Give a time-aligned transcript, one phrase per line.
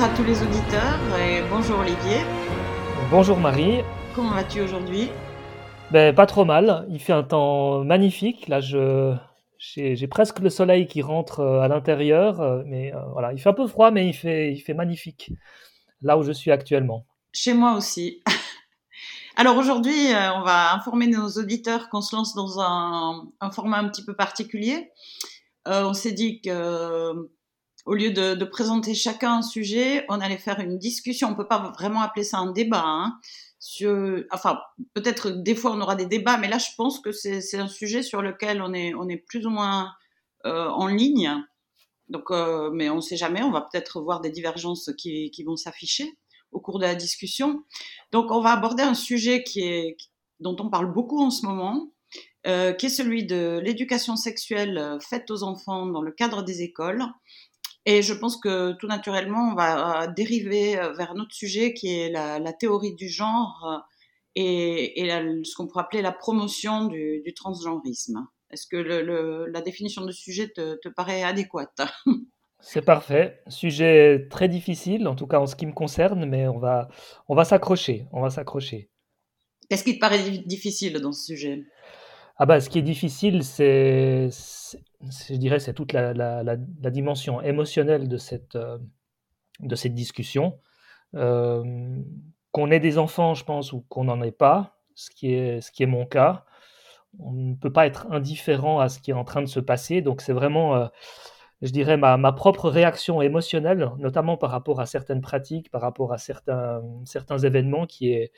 [0.00, 2.20] Bonjour à tous les auditeurs et bonjour Olivier.
[3.10, 3.82] Bonjour Marie.
[4.14, 5.10] Comment vas-tu aujourd'hui?
[5.90, 6.86] Ben, Pas trop mal.
[6.88, 8.48] Il fait un temps magnifique.
[8.48, 9.14] Là, je,
[9.58, 12.40] j'ai, presque le soleil qui rentre euh, à l'intérieur.
[12.40, 15.32] Euh, mais euh, voilà, il fait un peu froid, mais il fait, il fait magnifique
[16.00, 17.04] là où je suis actuellement.
[17.34, 18.22] Chez moi aussi.
[19.36, 23.90] Alors aujourd'hui, on va informer nos auditeurs qu'on se lance dans un, un format un
[23.90, 24.92] petit peu particulier.
[25.66, 27.28] on s'est dit que
[27.86, 31.28] au lieu de, présenter chacun un sujet, on allait faire une discussion.
[31.28, 32.84] On peut pas vraiment appeler ça un débat.
[32.84, 33.18] Hein.
[33.58, 34.58] Sur, enfin,
[34.94, 38.02] peut-être des fois on aura des débats, mais là je pense que c'est un sujet
[38.02, 39.92] sur lequel on est, on est plus ou moins
[40.46, 41.30] euh, en ligne.
[42.08, 43.42] Donc, euh, mais on ne sait jamais.
[43.42, 46.18] On va peut-être voir des divergences qui, qui vont s'afficher
[46.50, 47.62] au cours de la discussion.
[48.10, 49.96] Donc, on va aborder un sujet qui est,
[50.40, 51.92] dont on parle beaucoup en ce moment,
[52.46, 57.04] euh, qui est celui de l'éducation sexuelle faite aux enfants dans le cadre des écoles.
[57.90, 61.74] Et je pense que tout naturellement, on va euh, dériver euh, vers un autre sujet
[61.74, 63.78] qui est la, théorie du genre euh,
[64.36, 65.08] et,
[65.42, 68.28] ce qu'on pourrait appeler la promotion du, transgenrisme.
[68.52, 71.80] Est-ce que la définition de sujet te, paraît adéquate?
[72.60, 73.42] C'est parfait.
[73.48, 76.90] Sujet très difficile, en tout cas en ce qui me concerne, mais on va,
[77.26, 78.06] on va s'accrocher.
[78.12, 78.88] On va s'accrocher.
[79.68, 81.64] Qu'est-ce qui te paraît difficile dans ce sujet?
[82.42, 86.56] Ah bah, ce qui est difficile, c'est, je dirais, c'est toute la,
[86.90, 88.78] dimension émotionnelle de cette, euh,
[89.60, 90.58] de cette discussion.
[91.14, 92.00] Euh,
[92.52, 95.70] qu'on ait des enfants, je pense, ou qu'on n'en ait pas, ce qui, est, ce
[95.70, 96.46] qui est mon cas,
[97.18, 100.00] on ne peut pas être indifférent à ce qui est en train de se passer.
[100.00, 100.86] Donc c'est vraiment, euh,
[101.60, 106.12] je dirais, ma, ma, propre réaction émotionnelle, notamment par rapport à certaines pratiques, par rapport
[106.14, 108.32] à certains, certains événements, qui est,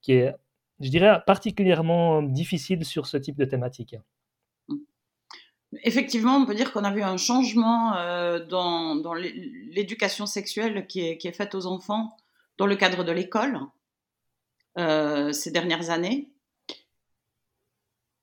[0.00, 0.34] qui est
[0.80, 3.96] je dirais, particulièrement difficile sur ce type de thématique.
[5.82, 11.00] Effectivement, on peut dire qu'on a vu un changement euh, dans, dans l'éducation sexuelle qui
[11.00, 12.16] est, qui est, faite aux enfants
[12.58, 13.58] dans le cadre de l'école
[14.78, 16.30] euh, ces dernières années.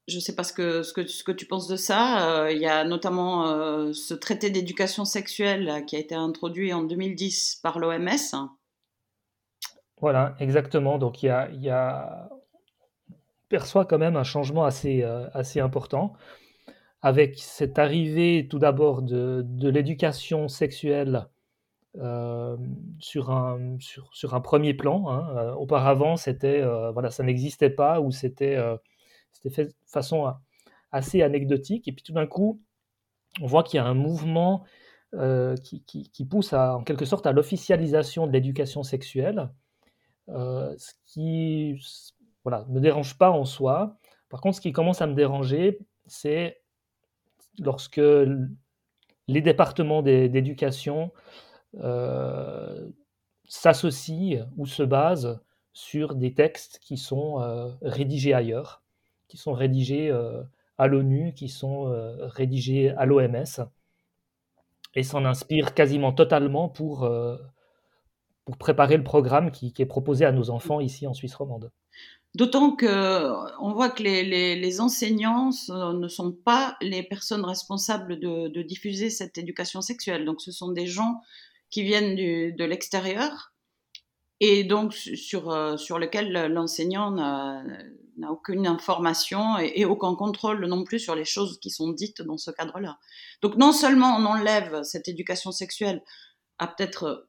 [0.08, 2.44] Je ne sais pas ce que, ce, que, ce que tu penses de ça.
[2.44, 7.60] Euh, il y a notamment ce traité d'éducation sexuelle qui a été introduit en 2010
[7.62, 8.50] par l'OMS.
[10.00, 10.98] Voilà, exactement.
[10.98, 12.30] Donc il y a, il y a
[13.52, 16.14] perçoit quand même un changement assez, euh, assez important,
[17.02, 21.28] avec cette arrivée tout d'abord de, de l'éducation sexuelle
[21.98, 22.56] euh,
[23.00, 25.10] sur, un, sur, sur, un premier plan.
[25.10, 25.36] Hein.
[25.38, 26.64] Euh, auparavant, c'était,
[26.94, 28.58] voilà, ça n'existait pas ou c'était,
[29.34, 30.34] c'était fait de façon
[30.92, 31.88] assez anecdotique.
[31.90, 32.62] Et puis tout d'un coup,
[33.42, 34.64] on voit qu'il y a un mouvement
[35.64, 39.50] qui, qui, pousse en quelque sorte à l'officialisation de l'éducation sexuelle,
[40.30, 41.76] ce qui
[42.44, 43.98] voilà, me dérange pas en soi.
[44.30, 46.62] Par contre, ce qui commence à me déranger, c'est
[47.60, 48.02] lorsque
[49.28, 51.12] les départements d'éducation
[51.78, 52.90] euh,
[53.46, 55.40] s'associent ou se basent
[55.74, 58.84] sur des textes qui sont euh, rédigés ailleurs,
[59.28, 60.44] qui sont rédigés euh,
[60.78, 63.68] à l'ONU, qui sont rédigés à l'OMS,
[64.96, 67.10] et s'en inspirent quasiment totalement pour,
[68.58, 71.72] préparer le programme qui est proposé à nos enfants ici en Suisse romande.
[72.34, 78.20] D'autant que on voit que les, les, les, enseignants ne sont pas les personnes responsables
[78.20, 80.24] de, de, diffuser cette éducation sexuelle.
[80.24, 81.20] Donc, ce sont des gens
[81.70, 83.52] qui viennent du, de l'extérieur
[84.40, 91.00] et donc sur, euh, sur lesquels l'enseignant n'a aucune information et, aucun contrôle non plus
[91.00, 92.98] sur les choses qui sont dites dans ce cadre-là.
[93.42, 96.02] Donc, non seulement on enlève cette éducation sexuelle
[96.60, 97.28] à peut-être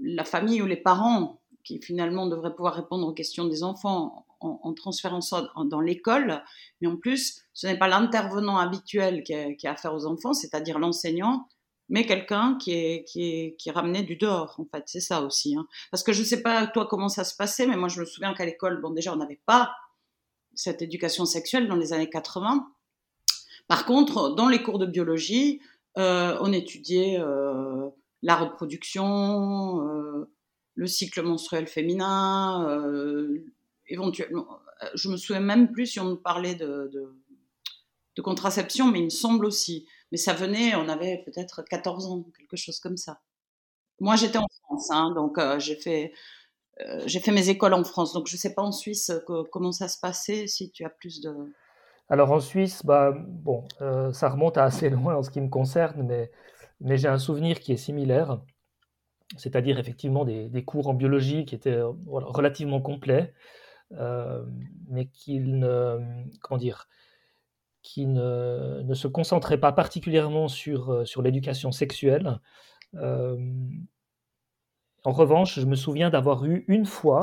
[0.00, 4.72] la famille ou les parents qui finalement devraient pouvoir répondre aux questions des enfants en,
[4.74, 6.42] transférant ça dans l'école,
[6.80, 11.46] mais en plus, ce n'est pas l'intervenant habituel qui a, affaire aux enfants, c'est-à-dire l'enseignant,
[11.88, 15.56] mais quelqu'un qui est, qui, ramené du dehors, en fait, c'est ça aussi.
[15.56, 15.66] Hein.
[15.90, 18.04] Parce que je ne sais pas toi comment ça se passait, mais moi je me
[18.04, 19.72] souviens qu'à l'école, bon déjà on n'avait pas
[20.54, 22.66] cette éducation sexuelle dans les années 80.
[23.66, 25.60] Par contre, dans les cours de biologie,
[25.98, 27.88] euh, on étudiait euh,
[28.22, 30.30] la reproduction, euh,
[30.74, 32.66] le cycle menstruel féminin,
[33.90, 34.46] éventuellement,
[34.82, 36.90] euh, je me souviens même plus si on parlait de,
[38.22, 39.86] contraception, mais il me semble aussi.
[40.12, 43.20] Mais ça venait, on avait peut-être 14 ans, quelque chose comme ça.
[43.98, 46.12] Moi, j'étais en France, hein, donc euh, j'ai fait,
[46.82, 48.12] euh, j'ai fait mes écoles en France.
[48.12, 49.10] Donc, je ne sais pas en Suisse
[49.50, 51.34] comment ça se passait, si tu as plus de...
[52.10, 53.66] Alors, en Suisse, bah, bon,
[54.12, 57.72] ça remonte à assez loin en ce qui me concerne, mais, j'ai un souvenir qui
[57.72, 58.42] est similaire.
[59.38, 63.32] C'est-à-dire effectivement des, cours en biologie qui étaient relativement complets,
[63.92, 64.44] euh,
[64.88, 65.98] mais qu'il ne,
[66.42, 66.86] comment dire,
[67.82, 72.38] qui ne, ne, se concentrait pas particulièrement sur, euh, sur l'éducation sexuelle.
[72.94, 73.36] Euh,
[75.04, 77.20] En revanche, je me souviens d'avoir eu une fois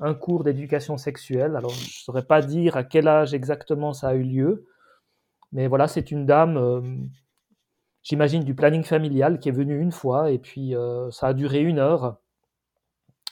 [0.00, 1.56] un cours d'éducation sexuelle.
[1.56, 4.66] Alors, je ne saurais pas dire à quel âge exactement ça a eu lieu,
[5.52, 7.10] mais voilà, c'est une dame,
[8.02, 10.74] j'imagine, du planning familial qui est venue une fois, et puis
[11.10, 12.18] ça a duré une heure.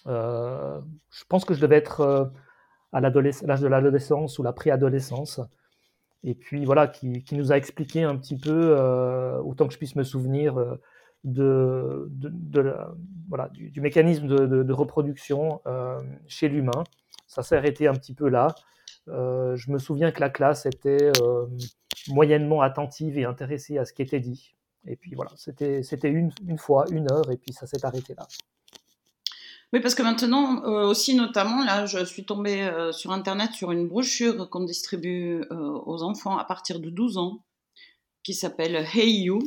[0.06, 2.32] Je pense que je devais être
[2.92, 5.40] à l'âge de l'adolescence ou la préadolescence.
[6.24, 8.74] Et puis voilà, qui, nous a expliqué un petit peu,
[9.44, 10.78] autant que je puisse me souvenir,
[11.24, 12.74] de, de,
[13.28, 16.84] voilà, du, mécanisme de, reproduction euh, chez l'humain.
[17.26, 18.54] Ça s'est arrêté un petit peu là.
[19.08, 21.46] Euh, je me souviens que la classe était euh,
[22.08, 24.54] moyennement attentive et intéressée à ce qui était dit.
[24.86, 28.26] Et puis voilà, c'était une fois, une heure, et puis ça s'est arrêté là.
[29.72, 34.48] Oui, parce que maintenant, aussi notamment, là, je suis tombée sur Internet sur une brochure
[34.48, 37.42] qu'on distribue aux enfants à partir de 12 ans,
[38.22, 39.40] qui s'appelle Hey You,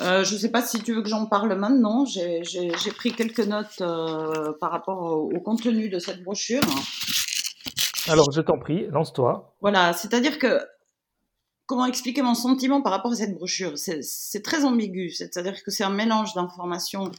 [0.00, 2.04] euh, je ne sais pas si tu veux que j'en parle maintenant.
[2.04, 6.62] J'ai pris quelques notes euh, par rapport au, contenu de cette brochure.
[8.08, 9.56] Alors, je t'en prie, lance-toi.
[9.60, 10.60] Voilà, c'est-à-dire que
[11.66, 13.72] comment expliquer mon sentiment par rapport à cette brochure?
[13.76, 17.10] C'est très ambigu, c'est-à-dire que c'est un mélange d'informations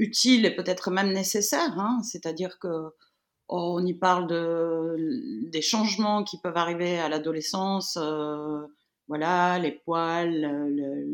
[0.00, 1.78] utiles et peut-être même nécessaires.
[1.78, 2.00] Hein.
[2.02, 2.68] c'est-à-dire que
[3.48, 4.96] oh, on y parle de,
[5.50, 7.96] des changements qui peuvent arriver à l'adolescence.
[8.00, 8.62] Euh,
[9.08, 10.40] voilà, les poils,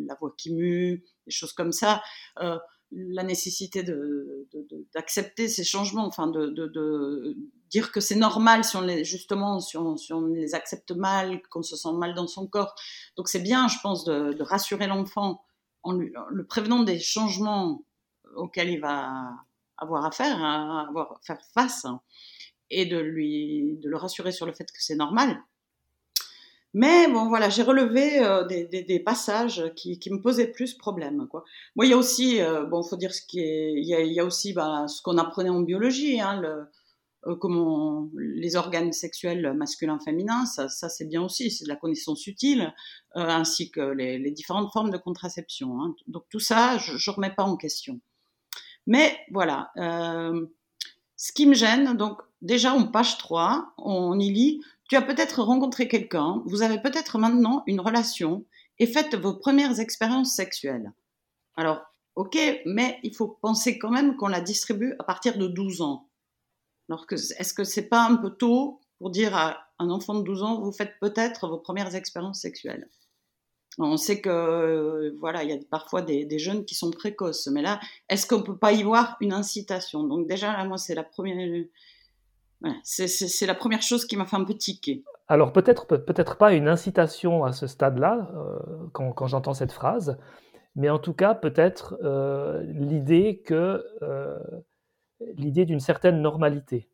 [0.07, 2.03] la voix qui mue, des choses comme ça.
[2.41, 2.59] Euh,
[2.93, 3.85] la nécessité
[4.95, 7.37] d'accepter ces changements, enfin de,
[7.69, 11.75] dire que c'est normal si on les, justement si on, les accepte mal, qu'on se
[11.75, 12.75] sent mal dans son corps.
[13.17, 15.43] Donc c'est bien, je pense, de, rassurer l'enfant
[15.83, 17.83] en, le prévenant des changements
[18.37, 19.31] auxquels il va
[19.79, 21.87] avoir à faire, hein, avoir faire face,
[22.71, 25.43] et de lui de le rassurer sur le fait que c'est normal.
[26.79, 31.27] Mais bon, voilà, j'ai relevé euh, des, passages qui, me posaient plus problème.
[31.75, 34.53] Moi, il y a aussi, euh, bon, faut dire ce qui il y a, aussi
[34.53, 37.35] bah, ce qu'on apprenait en biologie, hein, euh,
[38.19, 42.75] les organes sexuels masculins-féminins, ça, c'est bien aussi, c'est de la connaissance utile,
[43.15, 45.81] ainsi que les, différentes formes de contraception.
[45.81, 45.95] Hein.
[46.09, 48.01] Donc tout ça, je ne remets pas en question.
[48.87, 54.97] Mais voilà, ce qui me gêne, donc déjà en page 3, on y lit tu
[54.97, 58.45] as peut-être rencontré quelqu'un, vous avez peut-être maintenant une relation
[58.79, 60.93] et faites vos premières expériences sexuelles.
[61.57, 61.81] Alors,
[62.15, 66.09] ok, mais il faut penser quand même qu'on la distribue à partir de 12 ans.
[66.89, 70.43] Alors, est-ce que c'est pas un peu tôt pour dire à un enfant de 12
[70.43, 72.89] ans, vous faites peut-être vos premières expériences sexuelles?
[73.79, 77.81] On sait que voilà, il y a parfois des, jeunes qui sont précoces, mais là,
[78.09, 80.05] est-ce qu'on peut pas y voir une incitation?
[80.05, 81.65] Donc déjà moi, c'est la première,
[82.83, 85.05] c'est la première chose qui m'a fait un peu tiquer.
[85.29, 88.59] Alors peut-être peut-être pas une incitation à ce stade-là, euh,
[88.93, 90.19] quand, j'entends cette phrase,
[90.77, 94.39] mais en tout cas peut-être euh, l'idée que euh,
[95.37, 96.89] l'idée d'une certaine normalité.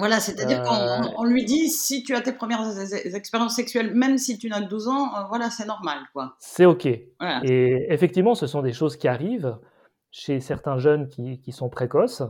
[0.00, 2.78] Voilà, c'est-à-dire qu'on lui dit si tu as tes premières
[3.14, 6.34] expériences sexuelles, même si tu n'as que 12 ans, voilà, c'est normal, quoi.
[6.40, 6.86] C'est ok.
[6.86, 9.56] Et effectivement, ce sont des choses qui arrivent
[10.10, 12.22] chez certains jeunes qui, qui sont précoces.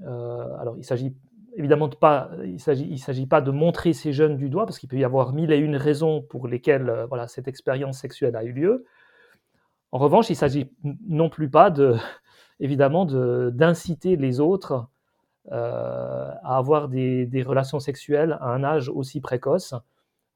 [0.00, 1.16] alors, il s'agit
[1.58, 4.88] évidemment pas, il ne s'agit, s'agit pas de montrer ces jeunes du doigt, parce qu'il
[4.88, 8.44] peut y avoir mille et une raisons pour lesquelles euh, voilà, cette expérience sexuelle a
[8.44, 8.84] eu lieu.
[9.90, 10.70] En revanche, il ne s'agit
[11.06, 11.96] non plus pas, de,
[12.60, 14.82] évidemment, de, d'inciter les autres euh,
[15.50, 19.74] à avoir des, relations sexuelles à un âge aussi précoce.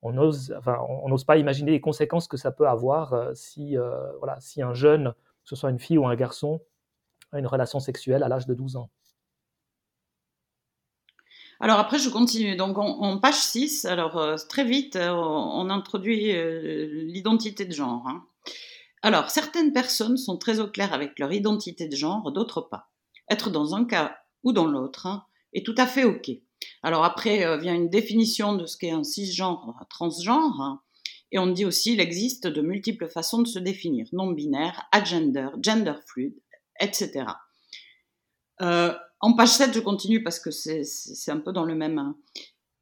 [0.03, 3.77] On n'ose enfin, on, pas imaginer les conséquences que ça peut avoir euh, si,
[4.19, 6.61] voilà, si un jeune, que ce soit une fille ou un garçon,
[7.33, 8.91] a une relation sexuelle à l'âge de 12 ans.
[11.63, 12.57] Alors après, je continue.
[12.57, 18.03] Donc en, page 6, alors euh, très vite, euh, on, introduit euh, l'identité de genre.
[18.09, 18.25] Hein.
[19.03, 22.91] Alors, certaines personnes sont très au clair avec leur identité de genre, d'autres pas.
[23.31, 26.31] Être dans un cas ou dans l'autre hein, est tout à fait OK.
[26.83, 30.81] Alors après vient une définition de ce qu'est un cisgenre, un transgenre, hein,
[31.33, 35.95] et on dit aussi qu'il existe de multiples façons de se définir, non-binaire, agender, gender
[36.07, 36.35] fluid,
[36.79, 37.25] etc.
[38.61, 42.15] Euh, en page 7, je continue parce que c'est un peu dans le même.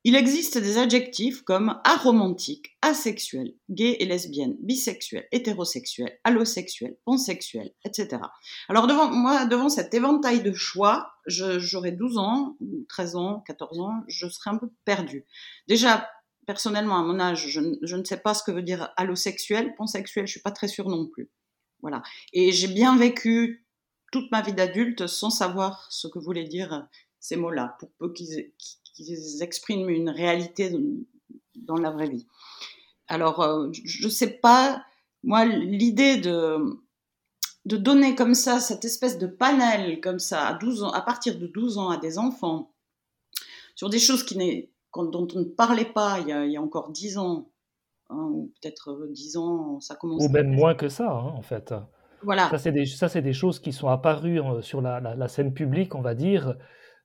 [0.03, 8.23] Il existe des adjectifs comme aromantique, asexuel, gay et lesbienne, bisexuel, hétérosexuel, allosexuel, pansexuel, etc.
[8.71, 12.57] Alors devant moi, devant cet éventail de choix, j'aurais 12 ans,
[12.89, 15.27] 13 ans, 14 ans, je serais un peu perdue.
[15.69, 16.09] Déjà,
[16.47, 20.27] personnellement, à mon âge, je, je ne sais pas ce que veut dire allosexuel, pansexuel,
[20.27, 21.31] je suis pas très sûre non plus.
[21.83, 22.03] Voilà.
[22.33, 23.67] Et j'ai bien vécu
[24.13, 26.89] toute ma vie d'adulte sans savoir ce que voulaient dire
[27.21, 28.53] ces mots-là, pour peu qu'ils
[29.41, 30.73] expriment une réalité
[31.57, 32.27] dans la vraie vie.
[33.09, 34.85] Alors, euh, je ne sais pas,
[35.23, 36.59] moi, l'idée de,
[37.65, 41.39] de donner comme ça cette espèce de panel comme ça à 12 ans, à partir
[41.39, 42.73] de 12 ans à des enfants
[43.75, 44.37] sur des choses qui
[44.95, 47.49] dont on ne parlait pas il y a, encore 10 ans,
[48.11, 50.23] hein, ou peut-être 10 ans, ça commence.
[50.23, 51.73] Ou même moins que ça, hein, en fait.
[52.23, 52.51] Voilà.
[52.51, 56.03] Ça, c'est des, des choses qui sont apparues euh, sur la, la, scène publique, on
[56.03, 56.55] va dire, euh,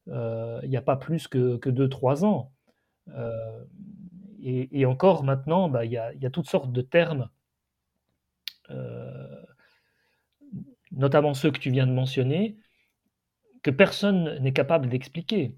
[0.07, 2.51] il n'y a pas plus que, que 2-3 ans.
[3.09, 3.63] Euh,
[4.41, 7.29] et, encore maintenant, bah, il y, a, y, a, toutes sortes de termes,
[10.91, 12.57] notamment ceux que tu viens de mentionner,
[13.63, 15.55] que personne n'est capable d'expliquer.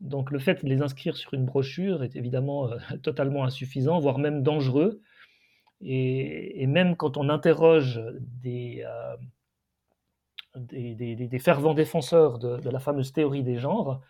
[0.00, 2.70] Donc le fait de les inscrire sur une brochure est évidemment
[3.02, 5.02] totalement insuffisant, voire même dangereux.
[5.80, 8.00] Et, même quand on interroge
[8.42, 8.84] des,
[10.58, 14.00] des, fervents défenseurs de, la fameuse théorie des genres,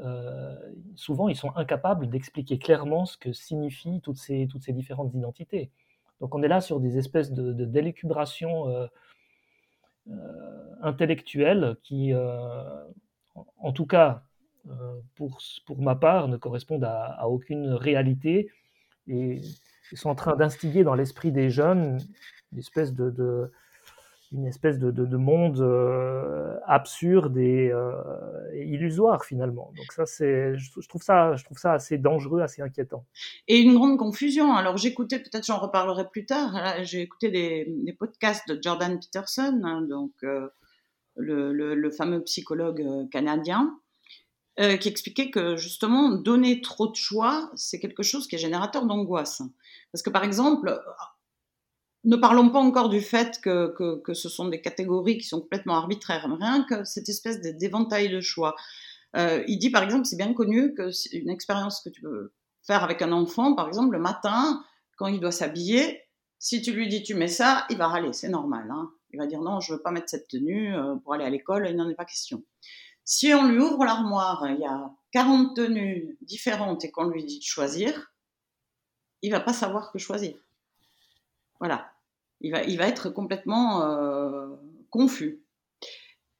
[0.00, 0.54] euh,
[0.94, 5.70] souvent ils sont incapables d'expliquer clairement ce que signifient toutes ces, différentes identités.
[6.20, 8.88] Donc on est là sur des espèces de, de euh,
[10.08, 14.22] euh, intellectuelle qui, en, tout cas,
[15.14, 18.50] pour, pour ma part, ne correspondent à, aucune réalité
[19.08, 19.40] et
[19.94, 21.98] sont en train d'instiguer dans l'esprit des jeunes
[22.52, 23.52] une espèce de
[24.32, 27.92] une espèce de, de, monde euh, absurde euh,
[28.52, 29.72] et, illusoire finalement.
[29.76, 33.04] Donc ça, c'est, je, trouve ça, je trouve ça assez dangereux, assez inquiétant.
[33.46, 34.54] Et une grande confusion.
[34.54, 36.82] Alors j'écoutais, peut-être j'en reparlerai plus tard.
[36.82, 40.48] J'ai écouté des, podcasts de Jordan Peterson, hein, donc euh,
[41.16, 43.78] le, fameux psychologue canadien.
[44.58, 49.42] qui expliquait que justement donner trop de choix, c'est quelque chose qui est générateur d'angoisse.
[49.92, 50.82] Parce que par exemple,
[52.06, 55.74] ne parlons pas encore du fait que, que, ce sont des catégories qui sont complètement
[55.74, 58.54] arbitraires, rien que cette espèce d'éventail de choix.
[59.16, 62.32] Euh, il dit par exemple, c'est bien connu que une expérience que tu peux
[62.62, 64.62] faire avec un enfant, par exemple, le matin,
[64.96, 66.02] quand il doit s'habiller,
[66.38, 68.70] si tu lui dis tu mets ça, il va râler, c'est normal.
[68.70, 68.90] Hein.
[69.10, 71.66] Il va dire non, je veux pas mettre cette tenue euh, pour aller à l'école,
[71.68, 72.44] il n'en est pas question.
[73.04, 77.38] Si on lui ouvre l'armoire, il y a 40 tenues différentes et qu'on lui dit
[77.38, 78.12] de choisir,
[79.22, 80.36] il va pas savoir que choisir.
[81.58, 81.95] Voilà
[82.40, 84.46] il va, il va être complètement euh,
[84.90, 85.42] confus.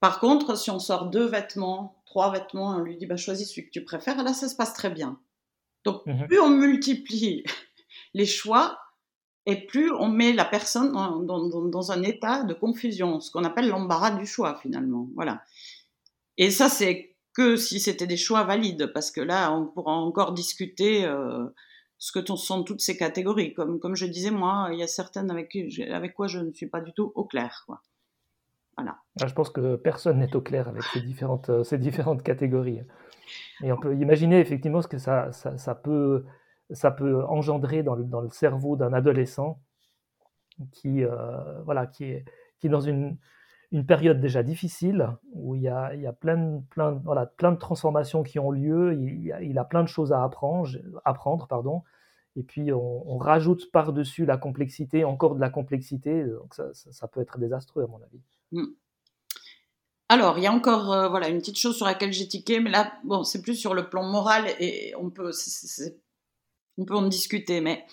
[0.01, 3.67] Par contre, si on sort deux vêtements, trois vêtements, on lui dit bah, choisis celui
[3.67, 5.19] que tu préfères, là ça se passe très bien.
[5.85, 6.27] Donc mhm.
[6.27, 7.45] plus on multiplie
[8.15, 8.79] les choix
[9.47, 13.69] et plus on met la personne dans, dans, un état de confusion, ce qu'on appelle
[13.69, 15.09] l'embarras du choix finalement.
[15.15, 15.43] Voilà.
[16.37, 20.33] Et ça c'est que si c'était des choix valides, parce que là on pourra encore
[20.33, 21.05] discuter.
[21.05, 21.47] Euh,
[21.99, 23.55] ce que sont toutes ces catégories.
[23.55, 25.57] Comme, comme je disais, moi, il y a certaines avec,
[25.91, 27.63] avec quoi je ne suis pas du tout au clair.
[27.67, 27.81] Quoi.
[28.77, 28.99] Voilà.
[29.21, 32.83] Ah, je pense que personne n'est au clair avec ces différentes, euh, ces différentes catégories.
[33.63, 36.25] Et on peut imaginer effectivement ce que ça, ça, ça peut,
[36.71, 39.61] ça peut engendrer dans le, dans le cerveau d'un adolescent
[40.73, 42.25] qui, euh, voilà, qui, est,
[42.59, 43.17] qui est dans une,
[43.73, 49.59] une période déjà difficile où il y a, plein, de transformations qui ont lieu, il,
[49.59, 51.83] a, plein de choses à apprendre, pardon,
[52.37, 57.21] et puis on, rajoute par-dessus la complexité, encore de la complexité, donc ça, ça, peut
[57.21, 58.21] être désastreux à mon avis.
[58.53, 58.75] Hmm.
[60.09, 62.71] Alors, il y a encore euh, voilà, une petite chose sur laquelle j'ai tiqué, mais
[62.71, 65.33] là, bon, c'est plus sur le plan moral et on peut,
[66.79, 67.85] on peut en discuter, mais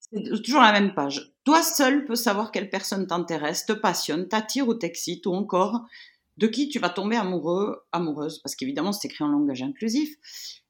[0.00, 1.31] c'est toujours la même page.
[1.44, 5.82] Toi seul peux savoir quelle personne t'intéresse, te passionne, t'attire ou t'excite, ou encore
[6.38, 10.16] de qui tu vas tomber amoureux, amoureuse, parce qu'évidemment c'est écrit en langage inclusif.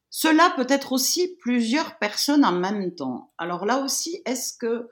[0.09, 3.31] Cela peut être aussi plusieurs personnes en même temps.
[3.37, 4.89] Alors là aussi, est-ce que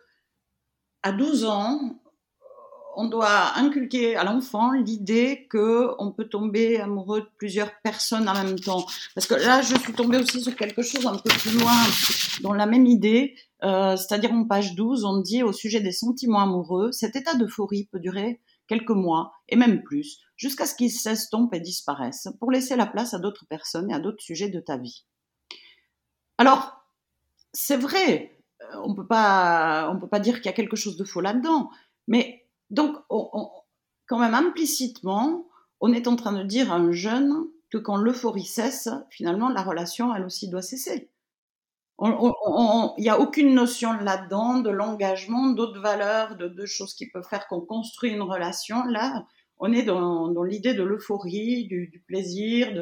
[1.03, 2.01] à 12 ans,
[2.95, 8.33] on doit inculquer à l'enfant l'idée que on peut tomber amoureux de plusieurs personnes en
[8.33, 8.85] même temps?
[9.15, 11.77] Parce que là, je suis tombée aussi sur quelque chose un peu plus loin
[12.41, 16.41] dans la même idée, euh, c'est-à-dire en page 12, on dit au sujet des sentiments
[16.41, 21.53] amoureux, cet état d'euphorie peut durer quelques mois et même plus, jusqu'à ce qu'il s'estompe
[21.53, 24.77] et disparaisse, pour laisser la place à d'autres personnes et à d'autres sujets de ta
[24.77, 25.05] vie.
[26.37, 26.83] Alors,
[27.53, 30.97] c'est vrai, euh, on peut pas, on peut pas dire qu'il y a quelque chose
[30.97, 31.69] de faux là-dedans,
[32.07, 35.45] mais donc, quand même implicitement,
[35.81, 39.61] on est en train de dire à un jeune que quand l'euphorie cesse, finalement, la
[39.61, 41.10] relation, elle aussi, doit cesser.
[42.03, 47.47] Il n'y a aucune notion là-dedans de l'engagement, d'autres valeurs, de, choses qui peuvent faire
[47.47, 48.83] qu'on construit une relation.
[48.85, 49.25] Là,
[49.59, 52.73] on est dans, l'idée de l'euphorie, du, plaisir,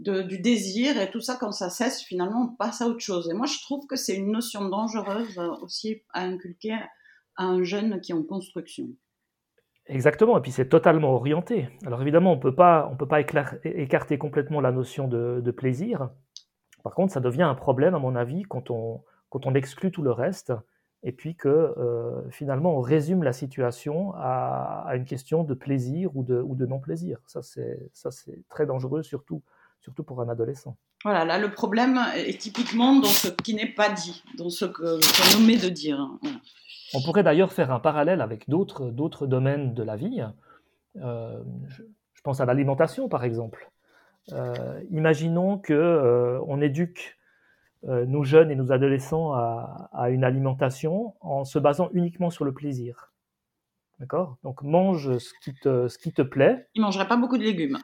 [0.00, 3.30] du désir, et tout ça, quand ça cesse, finalement, on passe à autre chose.
[3.30, 6.72] Et moi, je trouve que c'est une notion dangereuse aussi à inculquer
[7.36, 8.88] à un jeune qui est en construction.
[9.88, 11.68] Exactement, et puis c'est totalement orienté.
[11.86, 12.90] Alors évidemment, on ne peut pas
[13.64, 16.10] écarter complètement la notion de, plaisir.
[16.82, 20.02] Par contre, ça devient un problème, à mon avis, quand on, quand on exclut tout
[20.02, 20.52] le reste
[21.02, 26.24] et puis que euh, finalement on résume la situation à, une question de plaisir ou
[26.24, 27.18] de, ou de non-plaisir.
[27.26, 29.42] Ça c'est, ça, c'est très dangereux, surtout,
[29.80, 30.76] surtout pour un adolescent.
[31.04, 35.40] Voilà, là le problème est typiquement dans ce qui n'est pas dit, dans ce qu'on
[35.40, 36.04] omet de dire.
[36.94, 40.24] On pourrait d'ailleurs faire un parallèle avec d'autres, d'autres domaines de la vie.
[40.96, 41.82] Euh, je,
[42.24, 43.70] pense à l'alimentation par exemple.
[44.32, 47.18] Euh, imaginons que on éduque
[47.84, 52.52] euh, nos jeunes et nos adolescents à, une alimentation en se basant uniquement sur le
[52.52, 53.12] plaisir.
[54.00, 54.36] D'accord?
[54.42, 56.66] Donc mange ce qui, te, ce qui te plaît.
[56.74, 57.78] Il ne mangerait pas beaucoup de légumes.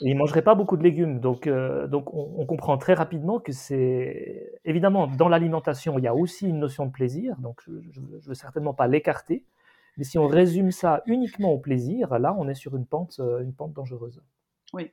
[0.00, 1.20] Et il ne mangerait pas beaucoup de légumes.
[1.20, 4.52] Donc, euh, donc on, comprend très rapidement que c'est...
[4.64, 7.36] Évidemment, dans l'alimentation, il y a aussi une notion de plaisir.
[7.38, 9.44] Donc je ne veux certainement pas l'écarter.
[9.96, 13.40] Mais si on résume ça uniquement au plaisir, là, on est sur une pente, euh,
[13.40, 14.22] une pente dangereuse.
[14.74, 14.90] Oui,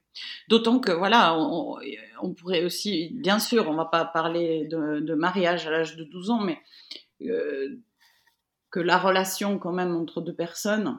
[0.48, 5.67] d'autant que voilà, on, pourrait aussi, bien sûr, on ne va pas parler de, mariage
[5.67, 6.60] à l'âge de 12 ans, mais
[7.22, 7.77] euh,
[8.72, 10.98] que la relation quand même entre deux personnes,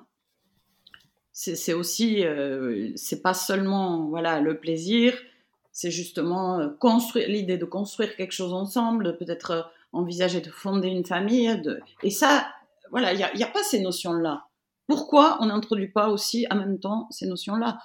[1.33, 5.15] c'est aussi, euh, c'est pas seulement voilà le plaisir,
[5.71, 11.05] c'est justement euh, construire l'idée de construire quelque chose ensemble, peut-être envisager de fonder une
[11.05, 12.47] famille, de, et ça,
[12.91, 14.47] voilà, il n'y a, a pas ces notions-là.
[14.87, 17.79] Pourquoi on n'introduit pas aussi en même temps ces notions-là?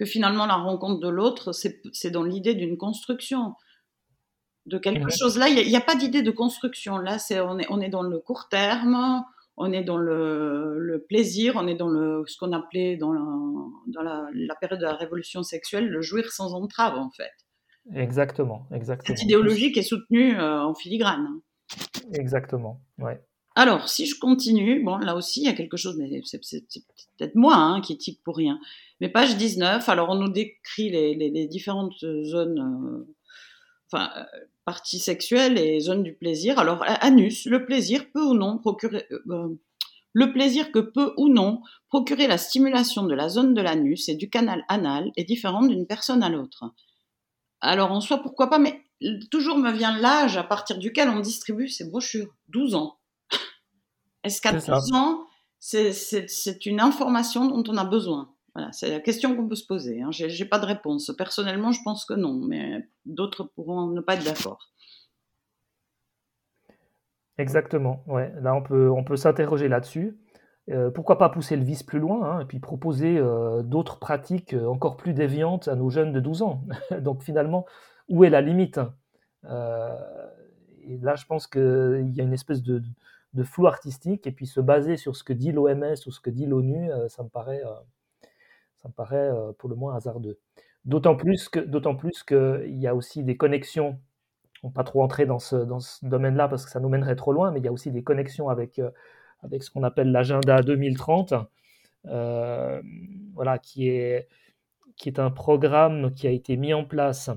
[0.00, 3.54] Que finalement la rencontre de l'autre, c'est dans l'idée d'une construction,
[4.64, 5.36] de quelque chose.
[5.36, 6.96] Là, il n'y a, pas d'idée de construction.
[6.96, 9.22] Là, c'est on est, on est dans le court terme,
[9.58, 13.20] on est dans le, plaisir, on est dans le, ce qu'on appelait dans, la,
[13.88, 17.32] dans la, période de la révolution sexuelle le jouir sans entrave, en fait.
[17.94, 19.14] Exactement, exactement.
[19.14, 21.28] Cette idéologie qui est soutenue euh, en filigrane.
[22.14, 23.20] Exactement, ouais.
[23.60, 26.40] Alors, si je continue, bon, là aussi, il y a quelque chose, mais c'est
[27.18, 28.58] peut-être moi hein, qui tique pour rien.
[29.02, 33.14] Mais page 19, alors on nous décrit les, différentes zones, euh,
[33.92, 34.24] enfin, euh,
[34.64, 36.58] parties sexuelles et zones du plaisir.
[36.58, 39.48] Alors, anus, le plaisir peut ou non procurer, euh,
[40.14, 44.14] le plaisir que peut ou non procurer la stimulation de la zone de l'anus et
[44.14, 46.64] du canal anal est différent d'une personne à l'autre.
[47.60, 48.80] Alors, en soi, pourquoi pas, mais
[49.30, 52.34] toujours me vient l'âge à partir duquel on distribue ces brochures.
[52.48, 52.96] 12 ans.
[54.24, 55.26] Est-ce qu'à 12 ans,
[55.58, 58.32] c'est une information dont on a besoin?
[58.54, 60.02] Voilà, c'est la question qu'on peut se poser.
[60.02, 60.10] Hein.
[60.10, 61.12] Je n'ai pas de réponse.
[61.16, 64.70] Personnellement, je pense que non, mais d'autres pourront ne pas être d'accord.
[67.38, 68.02] Exactement.
[68.06, 68.32] Ouais.
[68.40, 70.18] Là, on peut, on peut s'interroger là-dessus.
[70.70, 74.54] Euh, pourquoi pas pousser le vice plus loin hein, et puis proposer euh, d'autres pratiques
[74.54, 76.62] euh, encore plus déviantes à nos jeunes de 12 ans
[77.00, 77.66] Donc finalement,
[78.08, 78.78] où est la limite?
[79.44, 82.82] Et là, je pense qu'il y a une espèce de,
[83.34, 86.30] de flou artistique, et puis se baser sur ce que dit l'OMS ou ce que
[86.30, 90.38] dit l'ONU, euh, ça me paraît, euh, euh, pour le moins hasardeux.
[90.84, 94.00] D'autant plus que, d'autant qu'il y a aussi des connexions.
[94.62, 95.56] On ne va pas trop entrer dans ce,
[96.06, 98.48] domaine-là parce que ça nous mènerait trop loin, mais il y a aussi des connexions
[98.48, 101.34] avec, ce qu'on appelle l'agenda 2030,
[102.04, 104.28] voilà, qui est,
[104.96, 107.30] qui est un programme qui a été mis en place,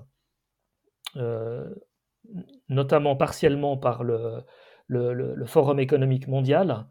[2.70, 4.44] notamment partiellement par le,
[4.88, 6.88] le, Forum économique mondial.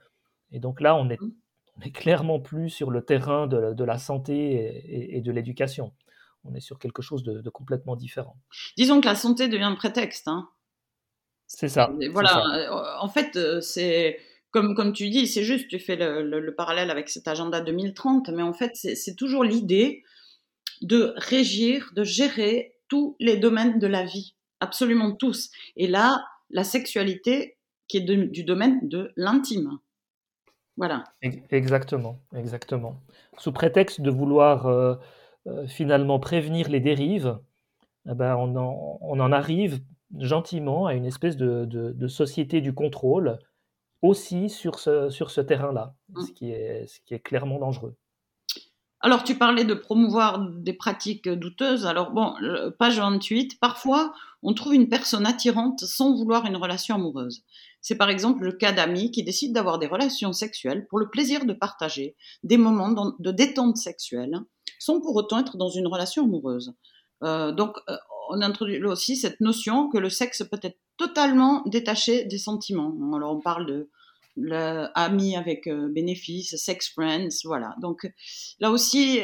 [0.51, 1.33] Et donc là, on est, mmh.
[1.79, 5.93] on est clairement plus sur le terrain de, la santé et, de l'éducation.
[6.45, 8.37] On est sur quelque chose de, complètement différent.
[8.77, 10.29] Disons que la santé devient un prétexte.
[10.29, 10.49] Hein.
[11.47, 11.93] C'est ça.
[12.11, 12.43] voilà.
[12.55, 14.19] Euh, en fait, euh, c'est
[14.51, 18.43] comme, comme tu dis, c'est juste, tu fais le, parallèle avec cet agenda 2030, mais
[18.43, 20.03] en fait, c'est toujours l'idée
[20.83, 25.51] de régir, de gérer tous les domaines de la vie, absolument tous.
[25.77, 27.57] Et là, la sexualité
[27.93, 29.79] qui est du domaine de l'intime.
[30.79, 31.05] Voilà.
[31.51, 33.03] Exactement, exactement.
[33.37, 34.95] Sous prétexte de vouloir euh,
[35.47, 37.39] euh, finalement prévenir les dérives,
[38.09, 39.83] eh ben on, en, on, en, arrive
[40.19, 43.39] gentiment à une espèce de, de, société du contrôle
[44.01, 47.95] aussi sur ce, sur ce terrain-là, ce, qui est, ce qui est clairement dangereux.
[49.01, 51.87] Alors, tu parlais de promouvoir des pratiques douteuses.
[51.87, 52.35] Alors, bon,
[52.79, 57.45] page 28, parfois, on trouve une personne attirante sans vouloir une relation amoureuse.
[57.83, 61.45] C'est par exemple le cas d'amis qui décident d'avoir des relations sexuelles pour le plaisir
[61.45, 64.41] de partager des moments de détente sexuelle,
[64.79, 66.75] sans pour autant être dans une relation amoureuse.
[67.23, 67.97] Euh, donc, euh,
[68.31, 72.95] on introduit aussi cette notion que le sexe peut être totalement détaché des sentiments.
[73.15, 73.89] Alors, on parle de
[74.95, 77.75] avec euh, bénéfice, sex friends, voilà.
[77.81, 78.11] Donc,
[78.61, 79.21] là aussi,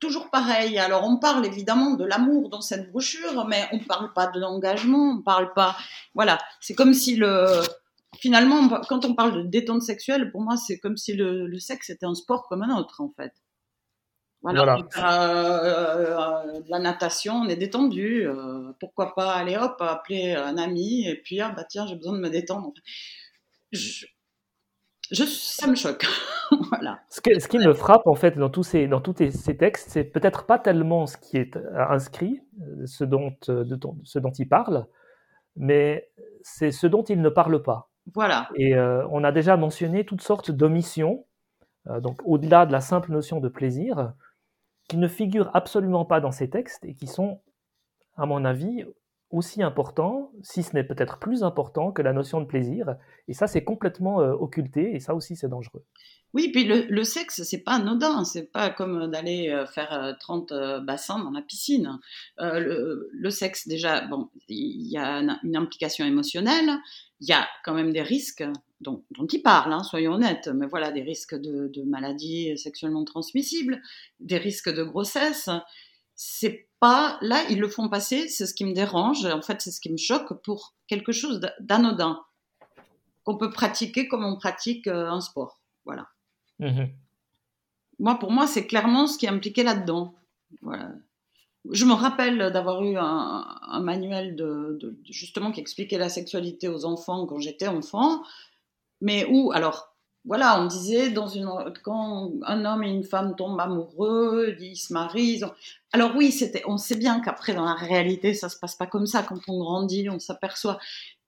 [0.00, 0.78] toujours pareil.
[0.78, 4.40] Alors, on parle évidemment de l'amour dans cette brochure, mais on ne parle pas de
[4.40, 5.76] l'engagement, on parle pas.
[6.14, 7.46] Voilà, c'est comme si le.
[8.18, 12.06] Finalement, quand on parle de détente sexuelle, pour moi, c'est comme si le, sexe était
[12.06, 13.32] un sport comme un autre, en fait.
[14.42, 18.26] Voilà, euh, euh, la natation, on est détendu.
[18.80, 22.20] pourquoi pas aller hop, appeler un ami et puis ah bah tiens, j'ai besoin de
[22.20, 22.72] me détendre.
[23.70, 24.06] Je,
[25.12, 26.06] ça me choque.
[26.70, 27.00] voilà.
[27.08, 30.04] Ce, ce, qui me frappe en fait dans tous ces, dans tous ces textes, c'est
[30.04, 32.40] peut-être pas tellement ce qui est inscrit,
[32.86, 34.86] ce dont, de, ce dont il parle,
[35.56, 36.10] mais
[36.42, 37.90] c'est ce dont il ne parle pas.
[38.14, 38.48] Voilà.
[38.56, 41.26] Et on a déjà mentionné toutes sortes d'omissions,
[42.00, 44.12] donc au-delà de la simple notion de plaisir,
[44.88, 47.40] qui ne figurent absolument pas dans ces textes et qui sont,
[48.16, 48.84] à mon avis,
[49.30, 52.96] aussi importants, si ce n'est peut-être plus important que la notion de plaisir.
[53.28, 55.84] Et ça, c'est complètement euh, occulté, et ça aussi, c'est dangereux.
[56.32, 60.52] Oui, puis le, le sexe, c'est pas anodin, c'est pas comme d'aller euh, faire 30
[60.52, 61.98] euh, bassins dans la piscine.
[62.38, 66.70] le, sexe, déjà, bon, il y a une implication émotionnelle,
[67.20, 68.44] il y a quand même des risques
[68.80, 73.80] dont, dont il parle, hein, soyons honnêtes, mais voilà, des risques de, maladies sexuellement transmissibles,
[74.20, 75.50] des risques de grossesse.
[76.14, 79.70] C'est pas là, ils le font passer, c'est ce qui me dérange, en fait, c'est
[79.70, 82.20] ce qui me choque pour quelque chose d'anodin
[83.24, 85.60] qu'on peut pratiquer comme on pratique euh, un sport.
[85.84, 86.08] Voilà.
[86.58, 86.86] Mmh
[87.98, 90.14] moi, pour moi, c'est clairement ce qui est impliqué là-dedans.
[90.62, 90.90] Voilà
[91.70, 97.26] je me rappelle d'avoir eu un, manuel de, justement qui expliquait la sexualité aux enfants
[97.26, 98.22] quand j'étais enfant,
[99.00, 99.89] mais où alors
[100.26, 101.48] voilà, on disait dans une
[101.82, 105.42] quand un homme et une femme tombent amoureux, ils se marient.
[105.92, 109.06] Alors oui, c'était, on sait bien qu'après dans la réalité ça se passe pas comme
[109.06, 109.22] ça.
[109.22, 110.78] Quand on grandit, on s'aperçoit.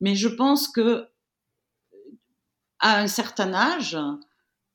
[0.01, 1.09] Mais je pense que
[2.81, 3.97] à un certain âge,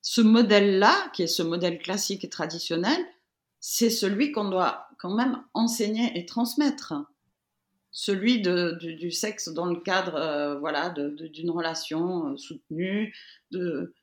[0.02, 2.98] ce modèle-là, qui est ce modèle classique et traditionnel,
[3.60, 6.94] c'est celui qu'on doit quand même enseigner et transmettre.
[7.90, 13.14] Celui de, du, sexe dans le cadre euh, voilà, d'une relation euh, soutenue,
[13.50, 13.94] de...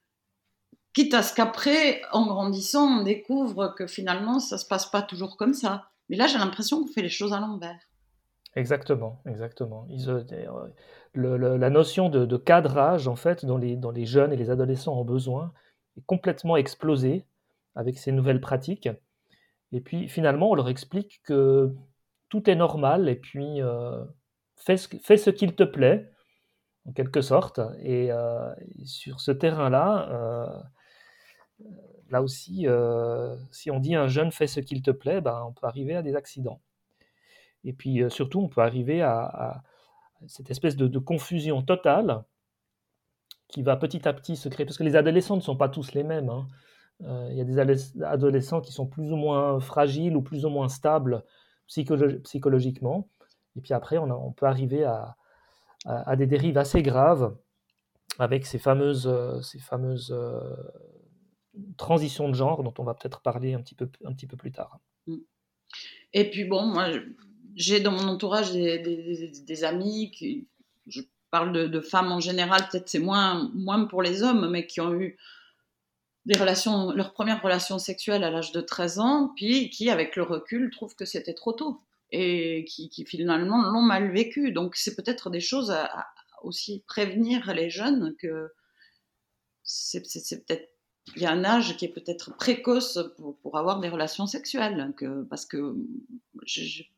[0.96, 5.02] quitte à ce qu'après, en grandissant, on découvre que finalement, ça ne se passe pas
[5.02, 5.90] toujours comme ça.
[6.10, 7.80] Mais là, j'ai l'impression qu'on fait les choses à l'envers.
[8.56, 9.86] Exactement, exactement.
[10.08, 10.24] Euh,
[11.14, 15.52] la notion de, cadrage, en fait, dont les, jeunes et les adolescents ont besoin,
[15.98, 17.26] est complètement explosée
[17.76, 18.90] avec ces nouvelles pratiques.
[19.74, 21.76] Et puis finalement, on leur explique que
[22.30, 24.06] tout est normal et puis euh,
[24.56, 26.10] fais ce, qu'il te plaît,
[26.88, 27.60] en quelque sorte.
[27.82, 28.54] Et, euh,
[28.86, 30.62] sur ce terrain-là, euh,
[32.16, 32.66] là aussi,
[33.52, 36.02] si on dit un jeune fais ce qu'il te plaît, ben, on peut arriver à
[36.02, 36.62] des accidents.
[37.66, 39.62] Et puis surtout, on peut arriver à,
[40.28, 42.24] cette espèce de, confusion totale
[43.50, 45.94] qui va petit à petit se créer, parce que les adolescents ne sont pas tous
[45.94, 46.30] les mêmes.
[46.30, 46.48] Hein.
[47.04, 47.60] Euh, il y a des
[48.04, 51.24] adolescents qui sont plus ou moins fragiles ou plus ou moins stables
[51.68, 53.10] psychologiquement.
[53.56, 57.36] Et puis après, on, peut arriver à, des dérives assez graves
[58.20, 60.16] avec ces fameuses, euh, ces fameuses
[61.78, 64.52] transitions de genre dont on va peut-être parler un petit peu, un petit peu plus
[64.52, 64.80] tard.
[66.14, 66.90] Et puis bon, moi,
[67.56, 70.48] j'ai dans mon entourage des, amis qui,
[70.88, 74.68] je parle de, de femmes en général, peut-être c'est moins, moins pour les hommes, mais
[74.68, 75.18] qui ont eu
[76.26, 80.24] des relations, leur première relation sexuelle à l'âge de 13 ans, puis qui, avec le
[80.24, 84.52] recul, trouvent que c'était trop tôt et qui, finalement l'ont mal vécu.
[84.52, 86.08] Donc c'est peut-être des choses à,
[86.44, 88.52] aussi prévenir les jeunes que
[89.64, 90.02] c'est
[90.46, 90.70] peut-être
[91.16, 93.00] il y a un âge qui est peut-être précoce
[93.42, 94.94] pour, avoir des relations sexuelles,
[95.30, 95.76] parce que
[96.44, 96.90] j'ai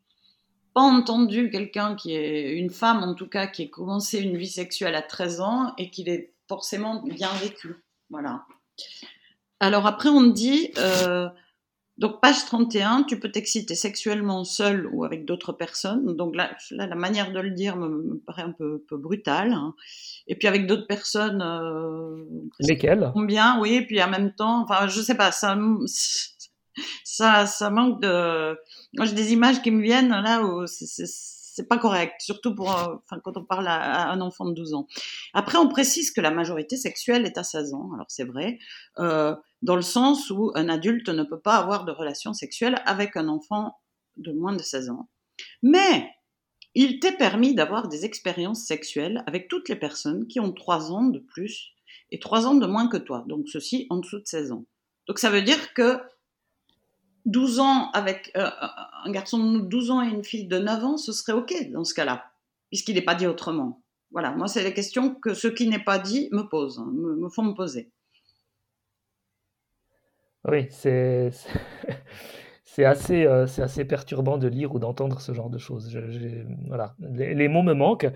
[0.73, 4.47] pas entendu quelqu'un qui est une femme en tout cas qui ait commencé une vie
[4.47, 7.75] sexuelle à 13 ans et qui l'ait forcément bien vécu.
[8.09, 8.45] Voilà.
[9.59, 11.29] Alors après, on dit, euh,
[11.97, 16.15] donc page 31, tu peux t'exciter sexuellement seul ou avec d'autres personnes.
[16.15, 19.53] Donc là, la manière de le dire me, paraît un peu, peu brutale.
[19.53, 19.73] Hein.
[20.27, 21.41] Et puis avec d'autres personnes.
[21.41, 22.23] Euh,
[22.59, 23.09] Lesquelles?
[23.13, 23.59] Combien?
[23.59, 25.57] Oui, et puis en même temps, enfin, je sais pas, ça,
[27.03, 28.55] ça, ça manque de.
[28.93, 30.85] Moi, j'ai des images qui me viennent là où c'est
[31.57, 34.87] c'est pas correct, surtout pour, enfin, quand on parle à, un enfant de 12 ans.
[35.33, 37.89] Après, on précise que la majorité sexuelle est à 16 ans.
[37.95, 38.59] Alors c'est vrai,
[38.99, 43.17] euh, dans le sens où un adulte ne peut pas avoir de relation sexuelle avec
[43.17, 43.79] un enfant
[44.17, 45.09] de moins de 16 ans.
[45.63, 46.07] Mais
[46.75, 51.05] il t'est permis d'avoir des expériences sexuelles avec toutes les personnes qui ont 3 ans
[51.05, 51.71] de plus
[52.11, 53.25] et 3 ans de moins que toi.
[53.27, 54.65] Donc ceci en dessous de 16 ans.
[55.07, 55.97] Donc ça veut dire que
[57.27, 58.49] 12 ans avec euh,
[59.03, 61.83] un garçon de 12 ans et une fille de 9 ans, ce serait OK dans
[61.83, 62.25] ce cas-là,
[62.69, 63.81] puisqu'il n'est pas dit autrement.
[64.11, 67.27] Voilà, moi, c'est les questions que ce qui n'est pas dit me posent, hein, me,
[67.29, 67.91] font me poser.
[70.45, 71.31] Oui, c'est.
[72.63, 75.93] C'est assez, euh, assez perturbant de lire ou d'entendre ce genre de choses.
[76.67, 78.07] voilà, les, mots me manquent.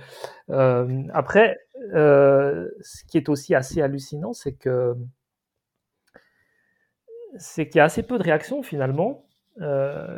[0.50, 1.58] Euh, après,
[1.92, 4.96] ce qui est aussi assez hallucinant, c'est que
[7.38, 9.26] c'est qu'il y a assez peu de réactions finalement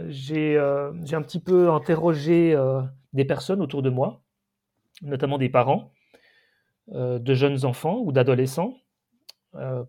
[0.09, 2.55] j'ai un petit peu interrogé
[3.13, 4.21] des personnes autour de moi,
[5.01, 5.91] notamment des parents
[6.87, 8.77] de jeunes enfants ou d'adolescents,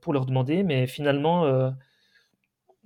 [0.01, 1.75] pour leur demander, mais finalement,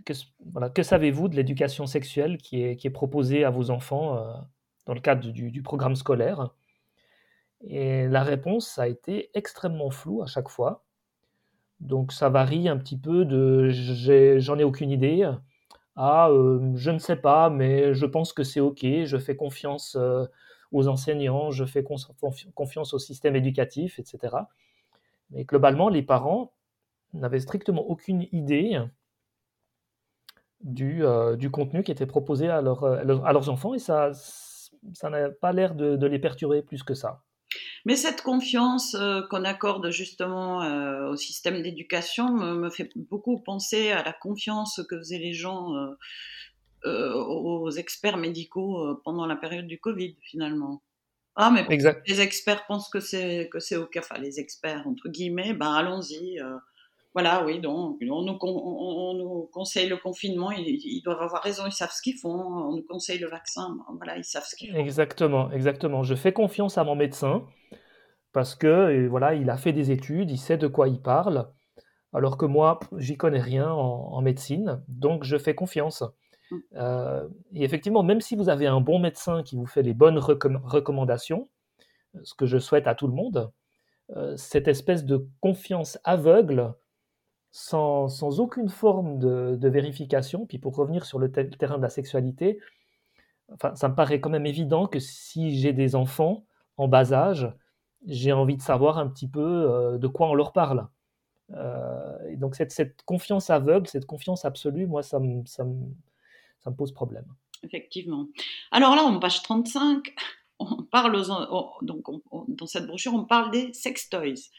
[0.04, 4.16] que savez-vous de l'éducation sexuelle qui est, qui est, proposée à vos enfants
[4.86, 6.54] dans le cadre du, du programme scolaire?
[7.62, 10.84] Et la réponse a été extrêmement floue à chaque fois.
[11.80, 13.68] Donc ça varie un petit peu de
[14.38, 15.30] j'en ai, aucune idée
[15.96, 16.30] à
[16.74, 19.96] je ne sais pas, mais je pense que c'est OK, je fais confiance
[20.72, 24.36] aux enseignants, je fais confiance au système éducatif, etc.
[25.30, 26.52] Mais globalement, les parents
[27.14, 28.80] n'avaient strictement aucune idée
[30.62, 31.02] du,
[31.36, 34.12] du, contenu qui était proposé à, leurs enfants et ça
[35.04, 37.22] n'a pas l'air de, les perturber plus que ça.
[37.84, 43.90] Mais cette confiance euh, qu'on accorde justement euh, au système d'éducation me, fait beaucoup penser
[43.90, 45.74] à la confiance que faisaient les gens
[46.84, 50.82] euh, aux experts médicaux pendant la période du Covid finalement.
[51.40, 51.64] Ah mais
[52.06, 56.40] les experts pensent que c'est que c'est ok, enfin les experts entre guillemets, ben allons-y.
[57.20, 62.00] Voilà, oui, donc on nous, conseille le confinement, ils, doivent avoir raison, ils savent ce
[62.00, 62.30] qu'ils font.
[62.30, 64.78] On nous conseille le vaccin, voilà, ils savent ce qu'ils font.
[64.78, 66.04] Exactement, exactement.
[66.04, 67.44] Je fais confiance à mon médecin
[68.32, 71.48] parce que voilà, il a fait des études, il sait de quoi il parle,
[72.12, 76.04] alors que moi, j'y connais rien en, médecine, donc je fais confiance.
[76.52, 76.56] Mm.
[76.76, 80.18] Euh, et effectivement, même si vous avez un bon médecin qui vous fait les bonnes
[80.18, 81.48] recommandations,
[82.22, 83.50] ce que je souhaite à tout le monde,
[84.16, 86.74] euh, cette espèce de confiance aveugle
[87.58, 90.46] sans, aucune forme de, vérification.
[90.46, 92.60] Puis pour revenir sur le terrain de la sexualité,
[93.52, 97.52] enfin, ça me paraît quand même évident que si j'ai des enfants en bas âge,
[98.06, 100.86] j'ai envie de savoir un petit peu euh, de quoi on leur parle.
[101.52, 105.42] Euh, et donc cette, confiance aveugle, cette confiance absolue, moi, ça me,
[106.76, 107.26] pose problème.
[107.64, 108.28] Effectivement.
[108.70, 110.14] Alors là, en page 35,
[110.60, 111.20] on parle
[111.82, 114.50] donc dans cette brochure, on parle des sex toys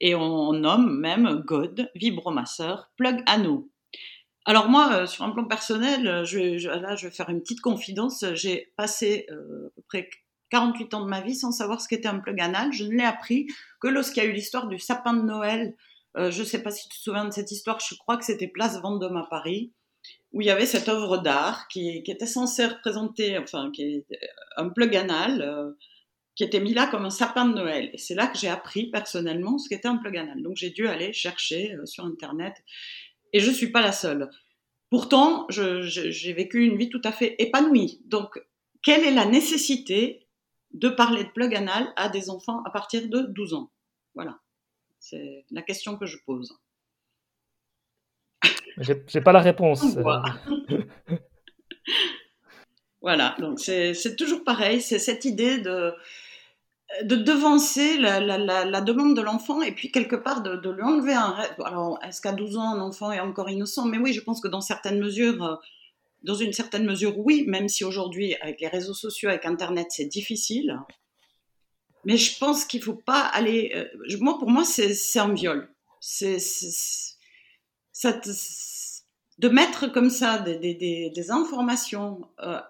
[0.00, 3.70] et on nomme même God, vibromasseur, plug anneau.
[4.44, 8.24] Alors moi, euh, sur un plan personnel, je, là je vais faire une petite confidence,
[8.34, 10.10] j'ai passé euh, à peu près
[10.50, 12.72] 48 ans de ma vie sans savoir ce qu'était un plug anal.
[12.72, 13.46] Je ne l'ai appris
[13.80, 15.76] que lorsqu'il y a eu l'histoire du sapin de Noël.
[16.16, 18.24] Euh, je ne sais pas si tu te souviens de cette histoire, je crois que
[18.24, 19.72] c'était Place Vendôme à Paris,
[20.32, 24.06] où il y avait cette œuvre d'art qui, qui, était censée représenter, enfin, qui est
[24.56, 25.76] un plug anal
[26.38, 27.90] qui était mis là comme un sapin de Noël.
[27.92, 30.40] Et c'est là que j'ai appris personnellement ce qu'était un plug anal.
[30.40, 32.54] Donc j'ai dû aller chercher euh, sur Internet.
[33.32, 34.30] Et je ne suis pas la seule.
[34.88, 38.00] Pourtant, j'ai vécu une vie tout à fait épanouie.
[38.06, 38.40] Donc,
[38.82, 40.28] quelle est la nécessité
[40.72, 43.72] de parler de plug anal à des enfants à partir de 12 ans?
[44.14, 44.38] Voilà.
[45.00, 46.56] C'est la question que je pose.
[48.78, 49.84] J'ai pas la réponse.
[53.02, 55.92] voilà, donc c'est toujours pareil, c'est cette idée de
[57.02, 61.54] de devancer la, demande de l'enfant et puis quelque part de, lui enlever un rêve.
[61.64, 63.84] Alors, est-ce qu'à 12 ans, un enfant est encore innocent?
[63.86, 65.56] Mais oui, je pense que dans certaines mesures, euh,
[66.22, 70.06] dans une certaine mesure, oui, même si aujourd'hui, avec les réseaux sociaux, avec Internet, c'est
[70.06, 70.78] difficile.
[72.04, 73.72] Mais je pense qu'il ne faut pas aller.
[73.74, 75.68] Euh, moi, pour moi, c'est un viol.
[76.00, 76.38] C'est
[79.38, 82.60] de mettre comme ça des, informations euh,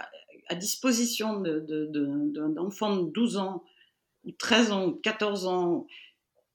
[0.48, 3.62] à disposition d'un enfant de 12 ans
[4.36, 5.86] 13 ans, 14 ans,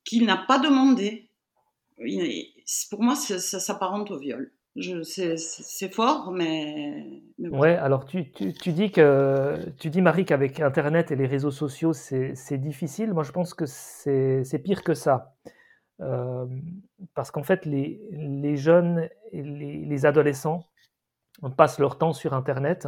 [0.04, 1.30] qu'il n'a pas demandé,
[2.90, 4.52] pour moi, ça s'apparente au viol.
[5.04, 7.22] C'est fort, mais.
[7.38, 12.58] ouais, alors tu, dis que tu dis Marie qu'avec Internet et les réseaux sociaux c'est
[12.58, 13.14] difficile.
[13.14, 15.36] Moi, je pense que c'est pire que ça,
[16.02, 16.48] euh,
[17.14, 20.66] parce qu'en fait, les, jeunes et les, adolescents
[21.56, 22.88] passent leur temps sur Internet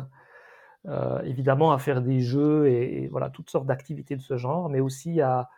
[0.88, 4.80] euh, évidemment à faire des jeux et, voilà toutes sortes d'activités de ce genre, mais
[4.80, 5.50] aussi à,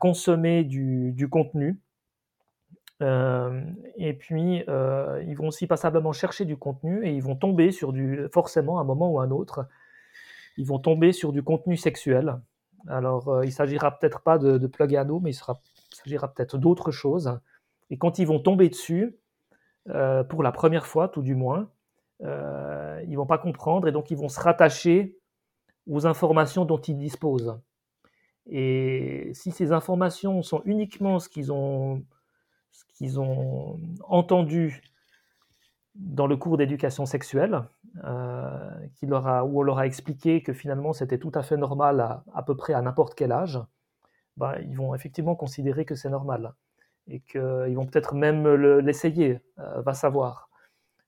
[0.00, 1.80] consommer du, contenu.
[3.00, 3.62] Euh,
[3.96, 7.92] et puis, euh, ils vont aussi passablement chercher du contenu et ils vont tomber sur
[7.92, 9.66] du, forcément, à un moment ou à un autre,
[10.56, 12.36] ils vont tomber sur du contenu sexuel.
[12.88, 15.40] Alors, il s'agira peut-être pas de, de plug anneau, mais il,
[15.92, 17.38] il s'agira peut-être d'autres choses.
[17.88, 19.16] Et quand ils vont tomber dessus,
[19.84, 21.70] pour la première fois, tout du moins,
[22.22, 25.18] euh, ils vont pas comprendre et donc ils vont se rattacher
[25.86, 27.58] aux informations dont ils disposent.
[28.46, 32.04] Et si ces informations sont uniquement ce qu'ils ont,
[32.70, 34.82] ce qu'ils ont entendu
[35.94, 37.62] dans le cours d'éducation sexuelle,
[38.04, 41.56] euh, qui leur a, où on leur a expliqué que finalement c'était tout à fait
[41.56, 43.60] normal à, à peu près à n'importe quel âge,
[44.36, 46.54] ben, ils vont effectivement considérer que c'est normal.
[47.08, 48.46] Et qu'ils vont peut-être même
[48.78, 50.49] l'essayer, euh, va savoir.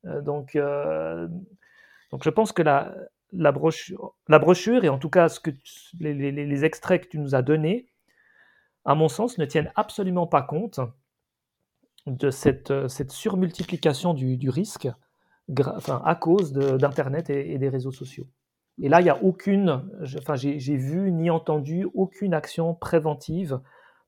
[0.07, 1.29] Euh, donc, euh,
[2.11, 5.51] Donc je pense que la, brochure, la brochure, et en tout cas ce que
[6.01, 7.89] les, extraits que tu nous as donnés,
[8.85, 10.81] à mon sens, ne tiennent absolument pas compte
[12.07, 14.89] de cette, cette surmultiplication du, risque
[15.59, 18.27] enfin, à cause d'Internet et, des réseaux sociaux.
[18.81, 19.85] Et là, il n'y a aucune,
[20.19, 23.61] enfin, j'ai vu ni entendu aucune action préventive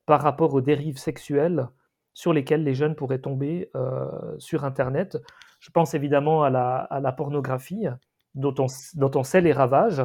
[0.05, 1.69] par rapport aux dérives sexuelles
[2.15, 4.07] sur lesquelles les jeunes pourraient tomber euh,
[4.39, 5.17] sur Internet.
[5.65, 7.87] Je pense évidemment à la, pornographie,
[8.35, 10.03] dont on, sait les ravages,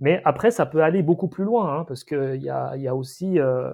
[0.00, 2.94] mais après, ça peut aller beaucoup plus loin, hein, parce qu'il y a, y, a
[2.94, 3.72] aussi, euh,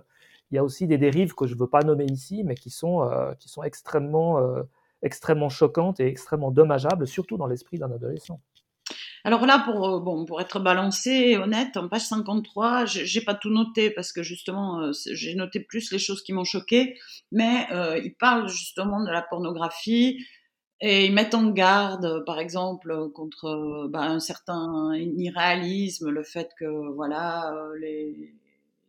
[0.53, 3.03] y a aussi des dérives que je ne veux pas nommer ici, mais qui sont,
[3.03, 4.39] euh, sont extrêmement,
[5.49, 8.41] choquantes et extrêmement dommageables, surtout dans l'esprit d'un adolescent.
[9.27, 14.13] Alors là, pour, euh, être balancé, honnête, en page 53, j'ai pas tout noté parce
[14.13, 16.99] que justement, euh, j'ai noté plus les choses qui m'ont choqué,
[17.33, 20.23] mais euh, ils parlent justement de la pornographie
[20.81, 26.67] et ils mettent en garde, par exemple, contre bah, un certain irréalisme, le fait que
[26.95, 28.35] voilà, les,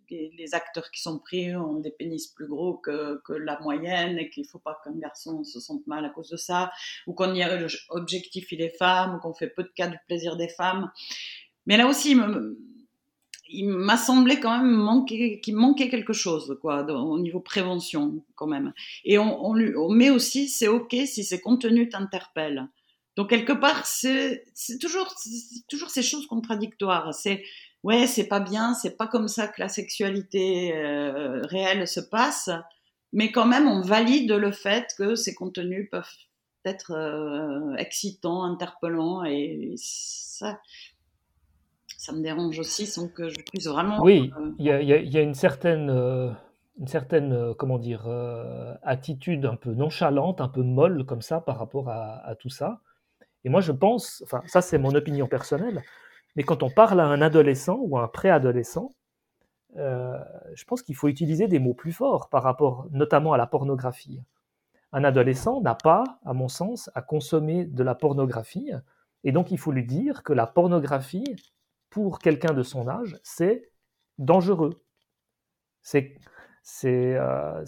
[0.09, 4.29] les, acteurs qui sont pris ont des pénis plus gros que, que la moyenne et
[4.29, 6.71] qu'il ne faut pas qu'un garçon se sente mal à cause de ça,
[7.07, 7.43] ou qu'on y
[7.89, 10.91] objectifie les femmes, ou qu'on fait peu de cas du plaisir des femmes.
[11.65, 12.15] Mais là aussi,
[13.47, 18.73] il m'a semblé quand même qu'il manquait quelque chose, quoi, au niveau prévention, quand même.
[19.03, 22.69] Et on met aussi, c'est ok si ces contenus t'interpellent.
[23.15, 24.43] Donc quelque part, c'est
[24.81, 25.15] toujours,
[25.69, 27.13] toujours ces choses contradictoires.
[27.13, 27.43] C'est
[27.83, 32.49] ouais, c'est pas bien, c'est pas comme ça que la sexualité euh, réelle se passe,
[33.13, 36.09] mais quand même, on valide le fait que ces contenus peuvent
[36.65, 40.59] être euh, excitants, interpellants, et ça,
[42.05, 44.01] ça me dérange aussi sans que je puisse vraiment.
[44.01, 48.07] Oui, euh, il y, a une certaine, une certaine comment dire,
[48.83, 52.81] attitude un peu nonchalante, un peu molle comme ça par rapport à, à tout ça.
[53.43, 55.83] Et moi, je pense, enfin, ça c'est mon opinion personnelle,
[56.35, 58.91] mais quand on parle à un adolescent ou à un préadolescent,
[59.77, 60.17] euh,
[60.53, 64.21] je pense qu'il faut utiliser des mots plus forts par rapport notamment à la pornographie.
[64.93, 68.71] Un adolescent n'a pas, à mon sens, à consommer de la pornographie,
[69.23, 71.35] et donc il faut lui dire que la pornographie,
[71.95, 73.71] pour quelqu'un de son âge, c'est
[74.17, 74.81] dangereux,
[75.81, 76.17] c'est
[76.83, 77.63] euh,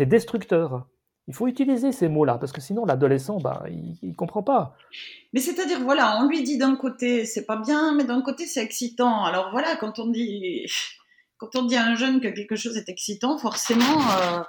[0.00, 0.86] destructeur.
[1.26, 4.76] Il faut utiliser ces mots-là, parce que sinon l'adolescent, bah, il comprend pas.
[5.32, 8.62] Mais c'est-à-dire, voilà, on lui dit d'un côté, c'est pas bien, mais d'un côté, c'est
[8.62, 9.24] excitant.
[9.24, 10.66] Alors voilà, quand on dit,
[11.42, 14.42] quand on dit à un jeune que quelque chose est excitant, forcément, euh,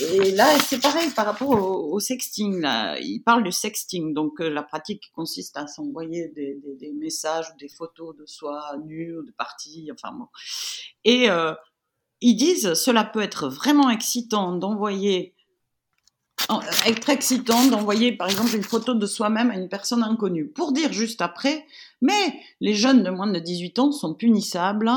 [0.00, 2.60] et là, c'est pareil par rapport au, sexting.
[2.60, 2.98] Là.
[3.00, 7.58] Il parle du sexting, donc euh, la pratique qui consiste à s'envoyer des, messages ou
[7.58, 10.26] des photos de soi nu ou de partie, enfin bon.
[11.04, 11.52] Et euh,
[12.22, 15.34] ils disent, cela peut être vraiment excitant d'envoyer
[16.86, 20.92] être excitant d'envoyer par exemple une photo de soi-même à une personne inconnue pour dire
[20.92, 21.66] juste après
[22.00, 24.88] mais les jeunes de moins de 18 ans sont punissables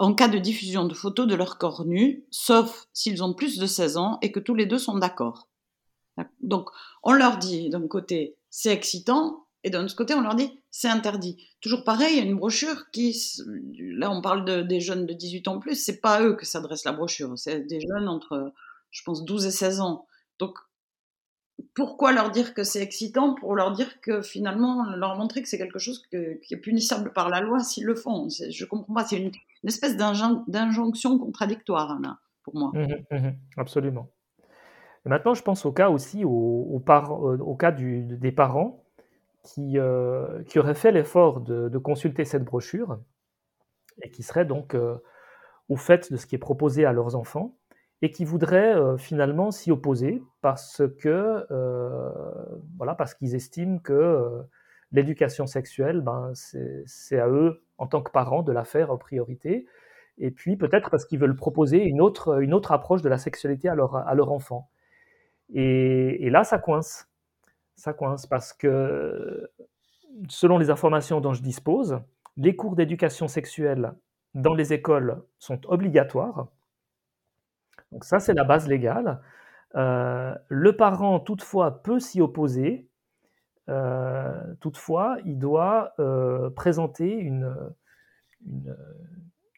[0.00, 3.66] en cas de diffusion de photos de leur corps nu sauf s'ils ont plus de
[3.66, 5.48] 16 ans et que tous les deux sont d'accord.
[6.40, 6.70] Donc
[7.02, 10.88] on leur dit d'un côté c'est excitant et d'un autre côté on leur dit c'est
[10.88, 11.48] interdit.
[11.60, 13.16] Toujours pareil, il y a une brochure qui
[13.78, 16.46] là on parle de, des jeunes de 18 ans plus, c'est pas à eux que
[16.46, 18.52] s'adresse la brochure, c'est des jeunes entre
[18.90, 20.06] je pense 12 et 16 ans.
[20.38, 20.58] Donc,
[21.74, 25.58] pourquoi leur dire que c'est excitant Pour leur dire que finalement, leur montrer que c'est
[25.58, 28.28] quelque chose qui est punissable par la loi s'ils le font.
[28.28, 29.32] Je comprends pas, c'est une,
[29.64, 32.72] espèce d'injonction contradictoire, là, pour moi.
[32.74, 34.08] Mmh mmh absolument.
[35.04, 38.84] maintenant, je pense au cas aussi, au, au, cas des parents
[39.42, 43.00] qui, euh, qui auraient fait l'effort de, consulter cette brochure
[44.02, 44.96] et qui seraient donc euh,
[45.68, 47.56] au fait de ce qui est proposé à leurs enfants
[48.02, 52.10] et qui voudraient euh, finalement s'y opposer parce que euh,
[52.76, 54.42] voilà parce qu'ils estiment que euh,
[54.92, 59.66] l'éducation sexuelle ben c'est à eux en tant que parents de la faire en priorité.
[60.18, 63.68] Et puis peut-être parce qu'ils veulent proposer une autre une autre approche de la sexualité
[63.68, 64.70] à leur à leur enfant.
[65.52, 67.08] Et, et là ça coince.
[67.76, 69.50] Ça coince parce que
[70.28, 72.00] selon les informations dont je dispose
[72.36, 73.92] les cours d'éducation sexuelle
[74.34, 76.48] dans les écoles sont obligatoires
[77.92, 79.20] donc ça, c'est la base légale.
[79.76, 82.88] Euh, le parent, toutefois, peut s'y opposer.
[83.68, 87.54] Euh, toutefois, il doit euh, présenter une,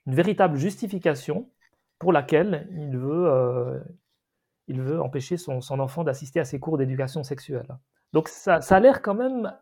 [0.07, 1.49] véritable justification
[2.01, 3.81] pour laquelle il veut,
[4.67, 7.69] il veut empêcher son, son enfant d'assister à ses cours d'éducation sexuelle.
[8.13, 9.53] Donc ça, ça a l'air quand même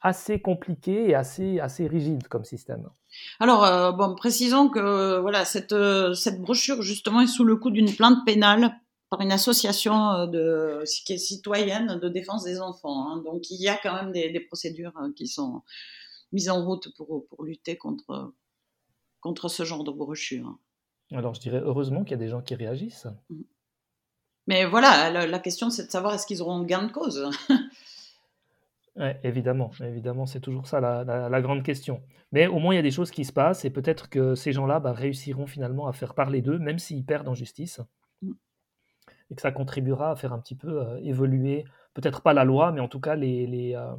[0.00, 2.88] assez compliqué et assez, assez rigide comme système.
[3.40, 7.70] Alors, euh, bon, précisons que voilà, cette, euh, cette brochure justement est sous le coup
[7.70, 8.74] d'une plainte pénale
[9.08, 13.08] par une association de, qui est citoyenne de défense des enfants.
[13.08, 13.22] Hein.
[13.24, 15.62] Donc il y a quand même des, procédures qui sont
[16.32, 18.34] mises en route pour, pour lutter contre,
[19.20, 20.58] contre ce genre de brochure.
[21.12, 23.06] Alors je dirais heureusement qu'il y a des gens qui réagissent.
[23.30, 23.42] Mmh.
[24.48, 27.28] Mais voilà, la, question c'est de savoir est-ce qu'ils auront gain de cause.
[29.22, 32.02] évidemment, évidemment, c'est toujours ça la, grande question.
[32.32, 34.52] Mais au moins il y a des choses qui se passent et peut-être que ces
[34.52, 37.80] gens-là bah, réussiront finalement à faire parler d'eux, même s'ils perdent en justice.
[38.22, 38.32] Mmh.
[39.30, 42.72] Et que ça contribuera à faire un petit peu euh, évoluer, peut-être pas la loi,
[42.72, 43.94] mais en tout cas les, euh,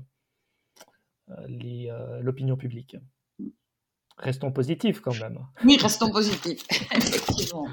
[1.30, 2.98] euh, l'opinion publique.
[4.18, 5.40] Restons positifs quand même.
[5.64, 7.68] Oui, restons positifs, effectivement.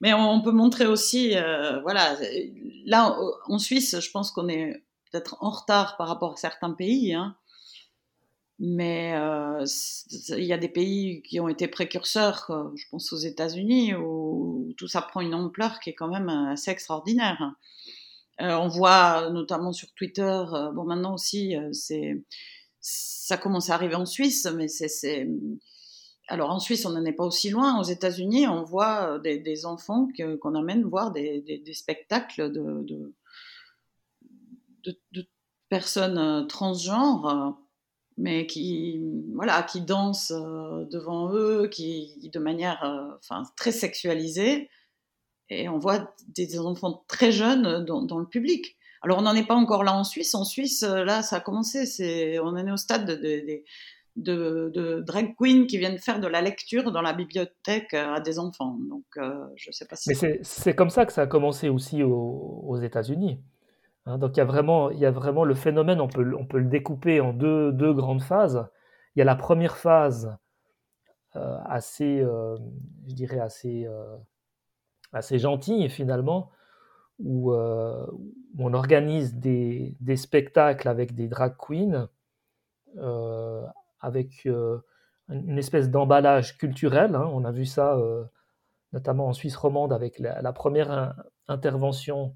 [0.00, 1.36] Mais on peut montrer aussi,
[1.82, 2.16] voilà,
[2.86, 4.82] là en Suisse, je pense qu'on est
[5.12, 7.36] peut-être en retard par rapport à certains pays, hein.
[8.58, 9.64] mais euh,
[10.30, 14.88] il y a des pays qui ont été précurseurs, je pense aux États-Unis, où, tout
[14.88, 17.54] ça prend une ampleur qui est quand même assez extraordinaire.
[18.40, 20.42] Euh, on voit notamment sur Twitter,
[20.74, 21.54] bon maintenant aussi,
[22.82, 25.28] ça commence à arriver en Suisse, mais c'est.
[26.28, 27.80] Alors en Suisse, on n'en est pas aussi loin.
[27.80, 30.08] Aux États-Unis, on voit euh, des, enfants
[30.40, 33.12] qu'on amène voir des, spectacles de,
[35.68, 37.50] personnes euh, transgenres, euh,
[38.18, 39.00] mais qui,
[39.34, 44.68] voilà, qui dansent devant eux, qui, de manière enfin, très sexualisée.
[45.48, 48.76] Et on voit des enfants très jeunes dans le public.
[49.02, 50.34] Alors, on n'en est pas encore là en Suisse.
[50.34, 52.38] En Suisse, euh, là, ça a commencé.
[52.40, 53.62] On en est au stade de,
[54.16, 58.38] de, drag queens qui viennent faire de la lecture dans la bibliothèque euh, à des
[58.38, 58.78] enfants.
[58.88, 60.08] Donc, euh, je ne sais pas si.
[60.08, 63.40] Mais c'est, comme ça que ça a commencé aussi aux, États-Unis.
[64.06, 64.18] Hein.
[64.18, 66.58] donc, il y, a vraiment, il y a vraiment le phénomène, on peut, on peut
[66.58, 68.66] le découper en deux, deux grandes phases.
[69.14, 70.36] Il y a la première phase
[71.34, 73.88] assez, je dirais, assez,
[75.12, 76.50] assez gentille finalement,
[77.18, 82.08] où, on organise des, spectacles avec des drag queens,
[82.98, 83.64] euh,
[84.00, 84.80] avec euh,
[85.28, 87.14] une espèce d'emballage culturel.
[87.14, 87.30] Hein.
[87.32, 88.24] On a vu ça euh,
[88.92, 91.14] notamment en Suisse romande avec la, première
[91.48, 92.34] intervention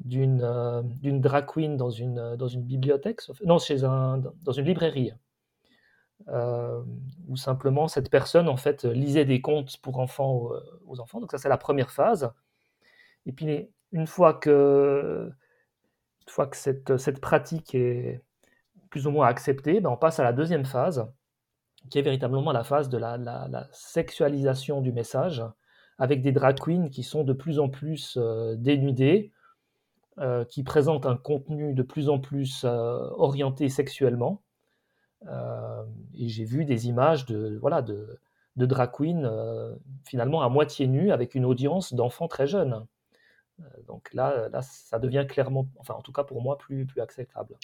[0.00, 5.12] d'une drag queen dans une, dans une bibliothèque, non, chez un, dans une librairie.
[6.26, 10.50] où simplement cette personne en fait lisait des contes pour enfants
[10.86, 11.20] aux enfants.
[11.20, 12.32] Donc ça c'est la première phase.
[13.26, 15.30] Et puis une fois que
[16.26, 18.22] une fois que cette, cette pratique est
[18.90, 21.10] plus ou moins acceptée, ben on passe à la deuxième phase,
[21.90, 25.44] qui est véritablement la phase de la, la, sexualisation du message,
[25.98, 29.32] avec des drag queens qui sont de plus en plus euh, dénudées,
[30.20, 34.42] euh, qui présentent un contenu de plus en plus euh, orienté sexuellement.
[36.14, 38.20] et j'ai vu des images de, voilà, de,
[38.56, 42.86] de drag queens finalement à moitié nues avec une audience d'enfants très jeunes.
[43.60, 47.00] Euh, donc là, là, ça devient clairement, enfin en tout cas pour moi, plus, plus
[47.00, 47.56] acceptable.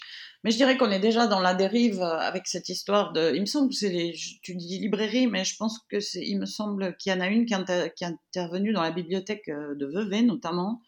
[0.42, 3.32] Mais je dirais qu'on est déjà dans la dérive euh, avec cette histoire de.
[3.34, 4.14] Il me semble que c'est les.
[4.42, 6.24] Tu dis librairie, mais je pense que c'est.
[6.24, 9.74] Il me semble qu'il y en a une qui, est intervenue dans la bibliothèque euh,
[9.74, 10.80] de Vevey notamment.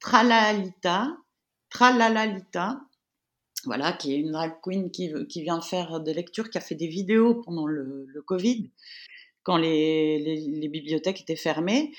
[0.00, 1.16] Tralalita.
[1.70, 2.80] Tralalita.
[3.64, 6.76] Voilà, qui est une drag queen qui, qui vient faire des lectures, qui a fait
[6.76, 8.70] des vidéos pendant le, Covid,
[9.42, 11.92] quand les, les, les bibliothèques étaient fermées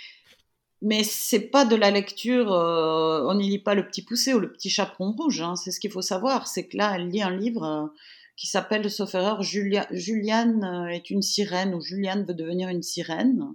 [0.81, 4.39] mais c'est pas de la lecture, euh, on n'y lit pas le petit poussé ou
[4.39, 7.23] le petit chaperon rouge, hein, c'est ce qu'il faut savoir, c'est que là, elle lit
[7.23, 7.87] un livre euh,
[8.35, 12.83] qui s'appelle, sauf erreur, Julia, Juliane euh, est une sirène ou Juliane veut devenir une
[12.83, 13.53] sirène.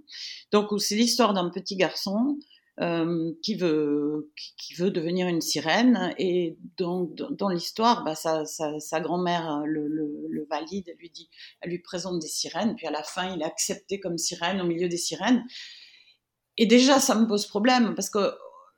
[0.51, 2.37] Donc, c'est l'histoire d'un petit garçon
[2.79, 9.61] qui, veut, qui, veut devenir une sirène et donc dans, l'histoire, bah, sa, sa, grand-mère
[9.65, 11.29] le, le, valide, elle lui dit,
[11.61, 14.65] elle lui présente des sirènes, puis à la fin, il est accepté comme sirène au
[14.65, 15.43] milieu des sirènes.
[16.57, 18.33] Et déjà, ça me pose problème parce que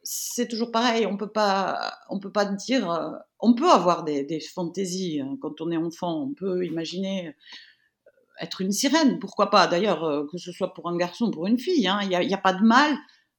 [0.05, 1.05] c'est toujours pareil.
[1.05, 2.89] On peut pas, on peut pas dire.
[2.89, 5.37] Euh, on peut avoir des, fantaisies hein.
[5.41, 6.21] quand on est enfant.
[6.21, 9.19] On peut imaginer euh, être une sirène.
[9.19, 11.99] Pourquoi pas D'ailleurs, euh, que ce soit pour un garçon, ou pour une fille, hein.
[12.03, 12.95] il n'y a, a, pas de mal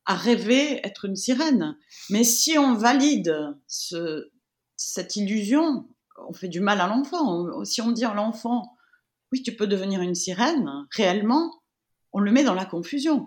[0.07, 1.77] à rêver être une sirène.
[2.11, 4.31] Mais si on valide ce,
[4.77, 5.89] cette illusion,
[6.29, 7.65] on fait du mal à l'enfant.
[7.65, 8.77] Si on dit à l'enfant,
[9.33, 11.53] oui, tu peux devenir une sirène, réellement,
[12.13, 13.27] on le met dans la confusion.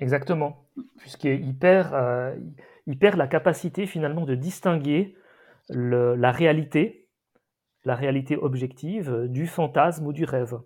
[0.00, 0.66] Exactement,
[0.96, 2.36] puisqu'il perd, euh,
[2.86, 5.14] il perd la capacité finalement de distinguer
[5.68, 7.08] la réalité,
[7.84, 10.58] la réalité objective, euh, du fantasme ou du rêve.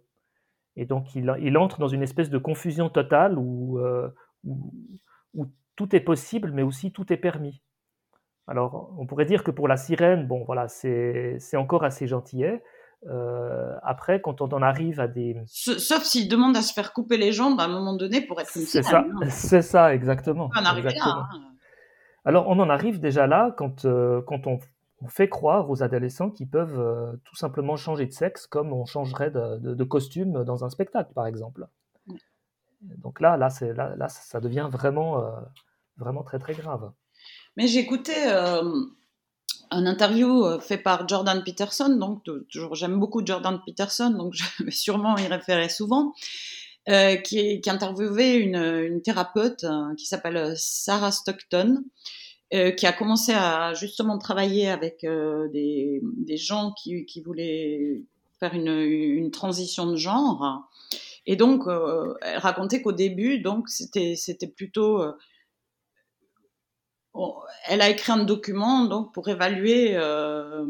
[0.77, 4.09] Et donc il, il entre dans une espèce de confusion totale où, euh,
[4.45, 4.73] où,
[5.75, 7.63] tout est possible, mais aussi tout est permis.
[8.47, 12.63] Alors on pourrait dire que pour la sirène, bon voilà, c'est encore assez gentillet.
[13.09, 15.37] Euh, après, quand on en arrive à des...
[15.47, 18.51] Sauf s'il demande à se faire couper les jambes à un moment donné pour être
[18.57, 19.29] une C'est ça, hein.
[19.29, 20.51] c'est ça, exactement.
[20.57, 21.05] On en exactement.
[21.05, 21.29] là.
[21.33, 21.41] Hein.
[22.25, 24.59] Alors, on en arrive déjà là quand, euh, quand on,
[25.09, 29.31] fait croire aux adolescents qu'ils peuvent euh, tout simplement changer de sexe comme on changerait
[29.31, 31.67] de, costume dans un spectacle, par exemple.
[32.81, 35.23] Donc là, là, là, là, ça devient vraiment,
[35.97, 36.93] vraiment très, très grave.
[37.57, 38.13] Mais j'ai écouté
[39.71, 44.65] un interview euh, fait par Jordan Peterson, donc toujours j'aime beaucoup Jordan Peterson, donc je
[44.65, 46.13] vais sûrement y référer souvent,
[46.89, 51.83] euh, qui, qui interviewait une, une thérapeute euh, qui s'appelle Sarah Stockton,
[52.55, 58.03] euh, qui a commencé à justement travailler avec euh, des, gens qui, voulaient
[58.39, 60.69] faire une, transition de genre.
[61.27, 61.65] Et donc,
[62.23, 65.03] elle racontait qu'au début, donc c'était c'était plutôt
[67.67, 70.65] elle a écrit un document donc pour évaluer euh,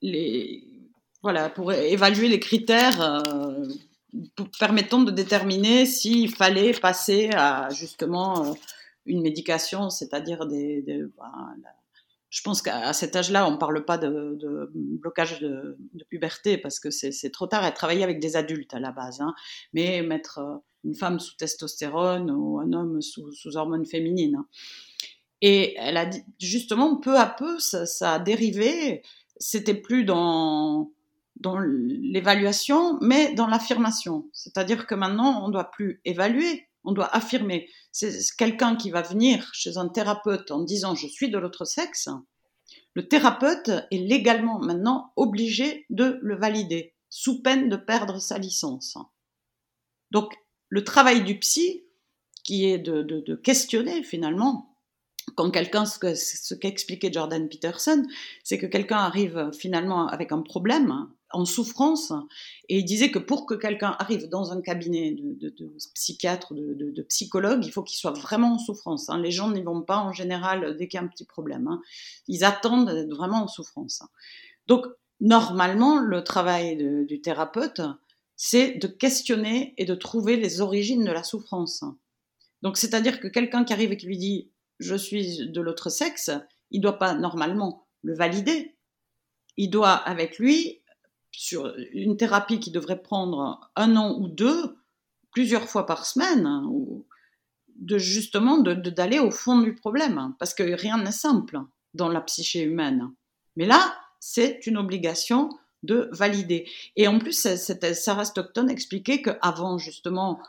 [0.00, 0.64] les
[1.22, 3.64] voilà pour évaluer les critères euh,
[4.58, 8.52] permettant de déterminer s'il fallait passer à justement euh,
[9.06, 10.84] une médication, c'est-à-dire des,
[12.32, 14.38] je pense qu'à cet âge-là, on ne parle pas de,
[14.74, 15.76] blocage de,
[16.08, 17.62] puberté parce que c'est trop tard.
[17.62, 19.34] Elle travaillait avec des adultes à la base, hein.
[19.74, 20.40] mais mettre
[20.82, 24.36] une femme sous testostérone ou un homme sous, sous hormones féminines.
[24.36, 24.46] Hein.
[25.42, 29.02] Et elle a dit, justement, peu à peu, ça, a dérivé.
[29.36, 30.90] C'était plus dans,
[31.36, 34.28] dans l'évaluation, mais dans l'affirmation.
[34.32, 37.68] C'est-à-dire que maintenant, on ne doit plus évaluer, on doit affirmer.
[37.90, 42.08] C'est quelqu'un qui va venir chez un thérapeute en disant je suis de l'autre sexe.
[42.94, 48.98] Le thérapeute est légalement maintenant obligé de le valider, sous peine de perdre sa licence.
[50.10, 50.34] Donc,
[50.68, 51.84] le travail du psy,
[52.44, 54.76] qui est de, questionner finalement,
[55.36, 58.04] quand quelqu'un, ce qu'expliquait Jordan Peterson,
[58.42, 62.12] c'est que quelqu'un arrive finalement avec un problème, en souffrance,
[62.68, 65.54] et il disait que pour que quelqu'un arrive dans un cabinet de,
[65.94, 69.08] psychiatre, de, psychologue, il faut qu'il soit vraiment en souffrance.
[69.08, 69.20] Hein.
[69.20, 71.68] Les gens n'y vont pas en général dès qu'il y a un petit problème.
[71.68, 71.80] Hein.
[72.28, 74.02] Ils attendent d'être vraiment en souffrance.
[74.66, 74.86] Donc,
[75.20, 76.76] normalement, le travail
[77.06, 77.80] du thérapeute,
[78.36, 81.84] c'est de questionner et de trouver les origines de la souffrance.
[82.62, 84.50] Donc, c'est-à-dire que quelqu'un qui arrive et qui lui dit
[84.82, 86.30] je suis de l'autre sexe,
[86.70, 88.76] il doit pas normalement le valider.
[89.56, 90.81] Il doit avec lui,
[91.32, 94.76] sur une thérapie qui devrait prendre un an ou deux,
[95.32, 97.06] plusieurs fois par semaine, hein, ou
[97.76, 101.60] de justement d'aller au fond du problème, hein, parce que rien n'est simple
[101.94, 103.10] dans la psyché humaine.
[103.56, 105.50] Mais là, c'est une obligation
[105.82, 106.70] de valider.
[106.96, 110.40] Et en plus, Sarah Stockton expliquait qu'avant, justement,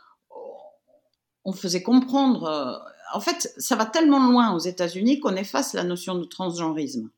[1.43, 2.77] on faisait comprendre euh,
[3.13, 7.09] en fait, ça va tellement loin aux États-Unis qu'on efface la notion de transgenrisme.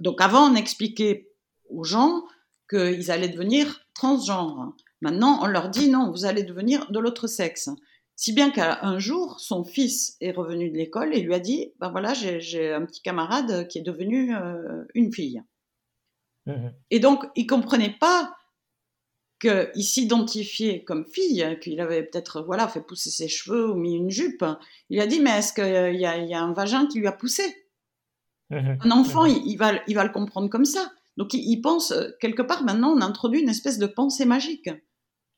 [0.00, 1.32] Donc avant, on expliquait
[1.70, 2.24] aux gens
[2.70, 4.74] qu'ils allaient devenir transgenres.
[5.00, 7.68] Maintenant, on leur dit non, vous allez devenir de l'autre sexe.
[8.16, 11.90] Si bien qu'un jour, son fils est revenu de l'école et lui a dit, ben
[11.90, 15.42] voilà, j'ai un petit camarade qui est devenu euh, une fille.
[16.46, 18.34] Mmh et donc, il comprenait pas
[19.40, 24.10] qu'il s'identifiait comme fille, qu'il avait peut-être voilà fait pousser ses cheveux ou mis une
[24.10, 24.44] jupe,
[24.90, 27.42] il a dit mais est-ce qu'il y, y, a un vagin qui lui a poussé?
[28.50, 28.78] Mhm.
[28.82, 30.92] Un enfant, il, va, il va le comprendre comme ça.
[31.16, 34.70] Donc il, pense euh, quelque part maintenant on introduit une espèce de pensée magique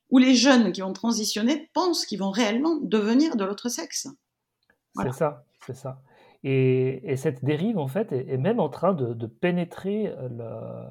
[0.09, 4.07] où les jeunes qui vont transitionner pensent qu'ils vont réellement devenir de l'autre sexe.
[4.95, 6.01] C'est ça, c'est ça.
[6.43, 10.87] Et, cette dérive en fait est, même en train de, pénétrer le,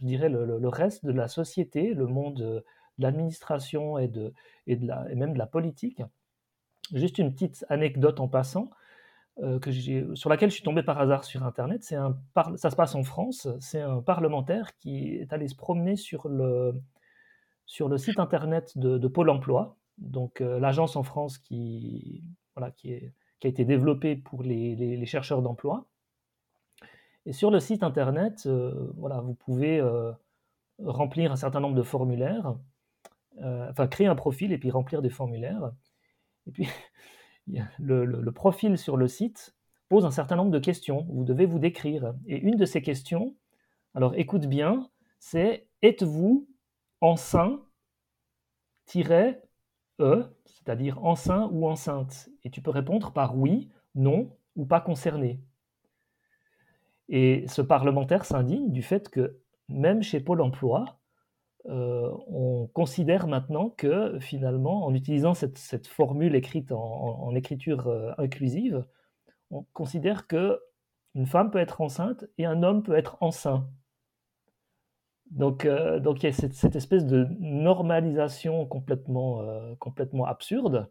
[0.00, 2.64] je dirais, le, reste de la société, le monde de
[2.98, 4.32] l'administration et, de,
[4.66, 6.02] et, de la, et même de la politique.
[6.92, 8.74] Juste une petite anecdote en passant, euh,
[9.60, 9.70] que
[10.14, 11.84] sur laquelle je suis tombé par hasard sur Internet.
[11.84, 12.18] C'est un
[12.56, 13.48] ça se passe en France.
[13.60, 16.74] C'est un parlementaire qui est allé se promener sur le,
[17.66, 22.24] sur le site Internet de, Pôle Emploi, donc euh, l'agence en France qui,
[22.56, 25.86] voilà, qui, est, qui, a été développée pour les, les chercheurs d'emploi.
[27.28, 30.12] Et sur le site internet, euh, voilà, vous pouvez euh,
[30.82, 32.56] remplir un certain nombre de formulaires,
[33.42, 35.72] euh, enfin créer un profil et puis remplir des formulaires.
[36.46, 36.66] Et puis
[37.78, 39.54] le, profil sur le site
[39.88, 41.06] pose un certain nombre de questions.
[41.10, 42.14] Vous devez vous décrire.
[42.26, 43.34] Et une de ces questions,
[43.94, 46.48] alors écoute bien, c'est êtes-vous
[47.00, 47.62] enceint
[50.00, 52.28] E, c'est-à-dire enceint ou enceinte?
[52.44, 55.40] Et tu peux répondre par oui, non ou pas concerné.
[57.08, 60.98] Et ce parlementaire s'indigne du fait que même chez Pôle Emploi,
[61.68, 68.84] euh, on considère maintenant que finalement, en utilisant cette, formule écrite en, écriture euh, inclusive,
[69.50, 70.58] on considère que
[71.14, 73.68] une femme peut être enceinte et un homme peut être enceint.
[75.30, 79.44] Donc, euh, il y a cette, espèce de normalisation complètement,
[79.78, 80.90] complètement absurde,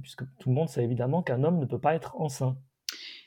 [0.00, 2.56] puisque tout le monde sait évidemment qu'un homme ne peut pas être enceint.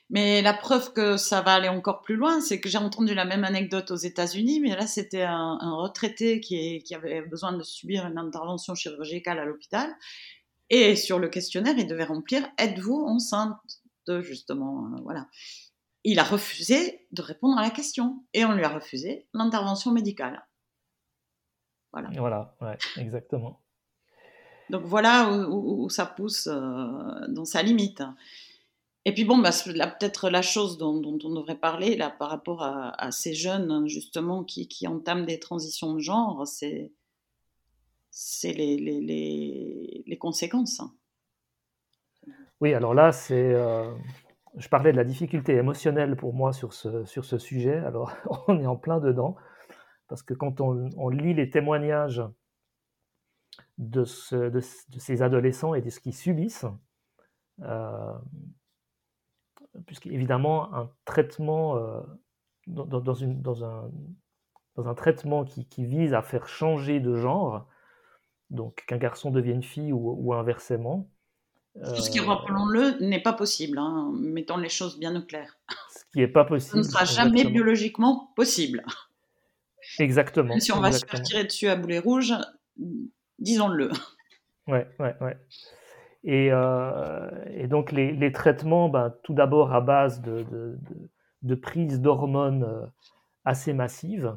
[0.09, 3.25] Mais la preuve que ça va aller encore plus loin, c'est que j'ai entendu la
[3.25, 8.05] même anecdote aux États-Unis, mais là c'était un, retraité qui, qui, avait besoin de subir
[8.05, 9.89] une intervention chirurgicale à l'hôpital,
[10.69, 13.57] et sur le questionnaire il devait remplir êtes-vous enceinte?
[14.21, 15.25] justement, voilà
[16.05, 20.47] il a refusé de répondre à la question et on lui a refusé l'intervention médicale.
[21.91, 22.09] Voilà.
[22.15, 23.59] Voilà, ouais, exactement.
[24.69, 28.03] Donc voilà où, ça pousse euh, dans sa limite.
[29.05, 33.11] Et puis bon, bah, peut-être la chose dont, on devrait parler là par rapport à,
[33.11, 36.91] ces jeunes justement qui, entament des transitions de genre, c'est
[38.43, 40.81] les, conséquences.
[42.61, 43.93] Oui, alors là, c'est euh,
[44.57, 47.77] je parlais de la difficulté émotionnelle pour moi sur ce, sur ce sujet.
[47.77, 48.11] Alors,
[48.47, 49.35] on est en plein dedans,
[50.07, 52.23] parce que quand on, lit les témoignages
[53.77, 54.03] de,
[54.49, 56.65] de, ces adolescents et de ce qu'ils subissent,
[57.61, 58.13] euh,
[59.85, 62.01] puisqu'évidemment, un traitement, euh,
[62.67, 63.91] dans, une, dans, un,
[64.75, 67.67] dans, un, traitement qui, qui, vise à faire changer de genre,
[68.49, 71.09] donc qu'un garçon devienne fille ou, ou inversement,
[71.83, 73.77] tout ce qui, euh, rappelons-le, n'est pas possible.
[73.77, 74.11] Hein.
[74.17, 75.57] Mettons les choses bien au clair.
[75.89, 76.71] Ce qui n'est pas possible.
[76.71, 78.83] Ce ne sera jamais biologiquement possible.
[79.99, 80.57] Exactement.
[80.59, 82.33] si on va se faire tirer dessus à boulet rouge,
[83.39, 83.91] disons-le.
[84.67, 85.37] Ouais, ouais, ouais.
[86.25, 90.77] Et, euh, et donc les, traitements, ben, tout d'abord à base de, de,
[91.43, 92.85] de, prise d'hormones euh,
[93.45, 94.35] assez massives,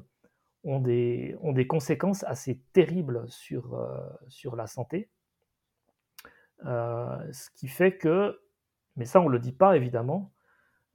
[0.64, 1.36] ont des,
[1.68, 3.80] conséquences assez terribles sur,
[4.28, 5.08] sur la santé.
[6.66, 8.40] Euh, ce qui fait que,
[8.96, 10.32] mais ça on ne le dit pas évidemment,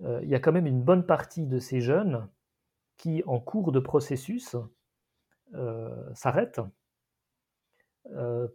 [0.01, 2.27] euh, il y a quand même une bonne partie de ces jeunes
[2.97, 4.55] qui, en cours de processus,
[5.53, 6.61] euh, s'arrêtent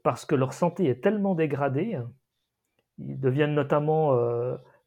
[0.04, 1.98] parce que leur santé est tellement dégradée,
[2.98, 4.16] ils deviennent notamment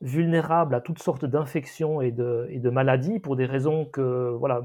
[0.01, 4.61] vulnérables à toutes sortes d'infections et de, et de, maladies pour des raisons que voilà,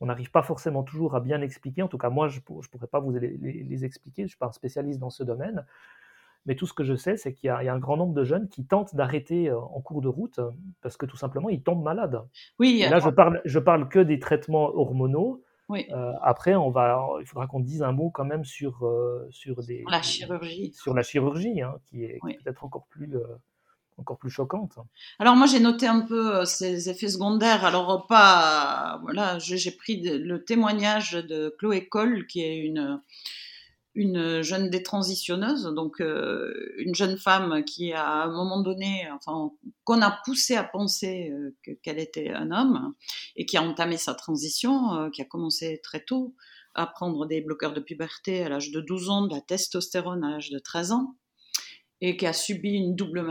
[0.00, 1.82] on n'arrive pas forcément toujours à bien expliquer.
[1.82, 4.38] En tout cas, moi, je ne pourrais pas vous les, les expliquer, je ne suis
[4.38, 5.64] pas un spécialiste dans ce domaine.
[6.48, 8.48] Mais tout ce que je sais, c'est qu'il y, a un grand nombre de jeunes
[8.48, 11.82] qui tentent d'arrêter euh, en cours de route euh, parce que tout simplement, ils tombent
[11.82, 12.22] malades.
[12.58, 12.82] Oui.
[12.82, 15.42] Et là, je parle, je parle que des traitements hormonaux.
[15.68, 15.86] Oui.
[15.90, 18.90] Euh, après, on va, il faudra qu'on dise un mot quand même sur,
[19.30, 20.72] sur des, la chirurgie.
[20.74, 23.16] Sur la chirurgie, hein, qui est, peut-être encore plus,
[23.98, 24.78] encore plus choquante.
[25.18, 27.64] Alors moi, j'ai noté un peu ces effets secondaires.
[27.64, 33.00] Alors pas, voilà, j'ai pris le témoignage de Chloé Cole, qui est une
[33.98, 39.50] une jeune détransitionneuse, donc euh, une jeune femme qui à un moment donné, enfin
[39.82, 42.94] qu'on a poussé à penser euh, qu'elle était un homme
[43.34, 46.36] et qui a entamé sa transition, euh, qui a commencé très tôt
[46.76, 50.30] à prendre des bloqueurs de puberté à l'âge de 12 ans, de la testostérone à
[50.30, 51.16] l'âge de 13 ans
[52.00, 53.26] et qui a subi une double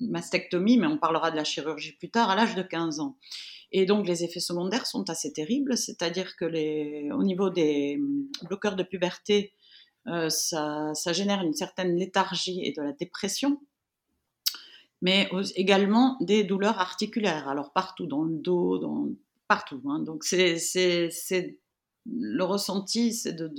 [0.00, 3.16] mastectomie, mais on parlera de la chirurgie plus tard, à l'âge de 15 ans.
[3.70, 8.00] Et donc les effets secondaires sont assez terribles, c'est-à-dire que les, au niveau des
[8.42, 9.52] bloqueurs de puberté,
[10.06, 13.60] euh, ça, génère une certaine léthargie et de la dépression,
[15.02, 19.08] mais également des douleurs articulaires, alors partout, dans le dos, dans,
[19.48, 19.82] partout.
[19.88, 20.00] Hein.
[20.00, 20.58] Donc c'est,
[22.06, 23.52] le ressenti, c'est de,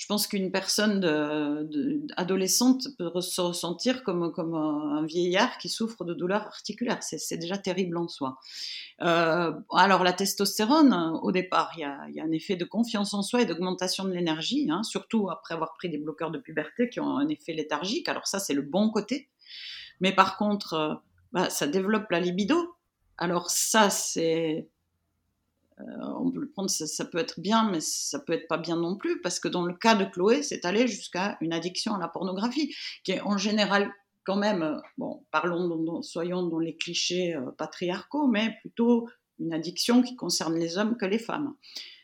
[0.00, 1.04] je pense qu'une personne
[2.16, 7.02] adolescente peut se ressentir comme, un, vieillard qui souffre de douleurs articulaires.
[7.02, 8.38] C'est déjà terrible en soi.
[9.02, 13.42] Euh, alors la testostérone, au départ, il y, a, un effet de confiance en soi
[13.42, 17.18] et d'augmentation de l'énergie, hein, surtout après avoir pris des bloqueurs de puberté qui ont
[17.18, 18.08] un effet léthargique.
[18.08, 19.28] Alors ça, c'est le bon côté.
[20.00, 20.94] Mais par contre, euh,
[21.32, 22.74] bah, ça développe la libido.
[23.18, 24.66] Alors ça, c'est
[26.18, 28.96] on peut le prendre, ça, peut être bien, mais ça peut être pas bien non
[28.96, 32.08] plus, parce que dans le cas de Chloé, c'est allé jusqu'à une addiction à la
[32.08, 32.74] pornographie,
[33.04, 33.92] qui est en général
[34.24, 39.08] quand même, euh, bon, parlons, soyons dans les clichés euh, patriarcaux, mais plutôt
[39.38, 41.54] une addiction qui concerne les hommes que les femmes.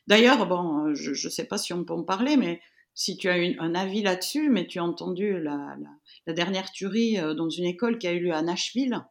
[0.07, 2.61] D'ailleurs, bon, je ne sais pas si on peut en parler, mais
[2.95, 5.77] si tu as un avis là-dessus, mais tu as entendu la,
[6.29, 9.05] dernière tuerie dans une école qui a eu lieu à Nashville.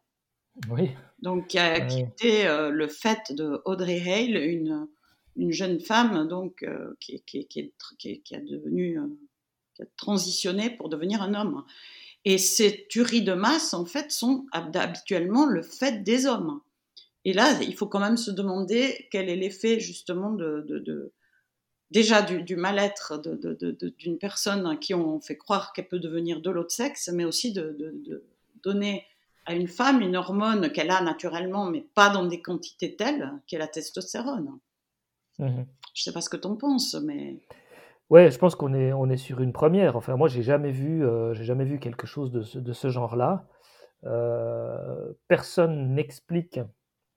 [0.70, 0.90] Oui.
[1.20, 4.88] Donc, qui a quitté euh, le fait de Audrey Hale, une,
[5.36, 9.06] une jeune femme donc, euh, qui, qui, qui, qui, a devenu, euh,
[9.74, 11.64] qui a transitionné pour devenir un homme.
[12.24, 16.60] Et ces tueries de masse, en fait, sont habituellement le fait des hommes.
[17.24, 21.12] Et là, il faut quand même se demander quel est l'effet justement de, de, de
[21.90, 23.20] déjà du, du mal-être
[23.98, 27.52] d'une personne à qui on fait croire qu'elle peut devenir de l'autre sexe, mais aussi
[27.52, 27.76] de,
[28.62, 29.04] donner
[29.46, 33.54] à une femme une hormone qu'elle a naturellement, mais pas dans des quantités telles, qui
[33.54, 34.58] est la testostérone.
[35.38, 35.66] Mhm.
[35.94, 37.40] Je ne sais pas ce que tu en penses, mais...
[38.10, 39.96] Ouais, je pense qu'on est, on est sur une première.
[39.96, 42.88] Enfin, moi, j'ai jamais vu, euh, j'ai jamais vu quelque chose de ce, de ce
[42.88, 43.48] genre-là.
[44.04, 46.60] Euh, personne n'explique,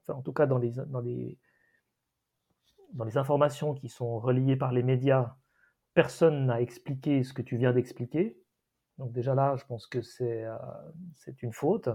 [0.03, 1.37] enfin, en tout cas dans les, dans, les,
[2.93, 5.35] dans les informations qui sont reliées par les médias,
[5.93, 8.39] personne n'a expliqué ce que tu viens d'expliquer.
[8.97, 10.57] Donc déjà là, je pense que c'est euh,
[11.15, 11.89] c'est une faute.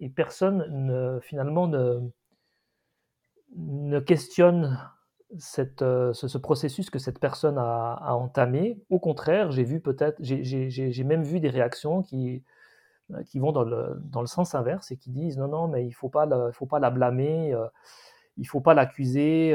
[0.00, 2.00] Et personne ne, finalement ne,
[3.56, 4.78] ne questionne
[5.82, 8.80] euh, ce, processus que cette personne a, entamé.
[8.88, 12.42] Au contraire, j'ai vu peut-être, j'ai même vu des réactions qui,
[13.12, 15.84] euh, qui vont dans le, dans le, sens inverse et qui disent non, non, mais
[15.84, 17.66] il ne faut, pas faut pas la blâmer, euh,
[18.38, 19.54] il ne faut pas l'accuser,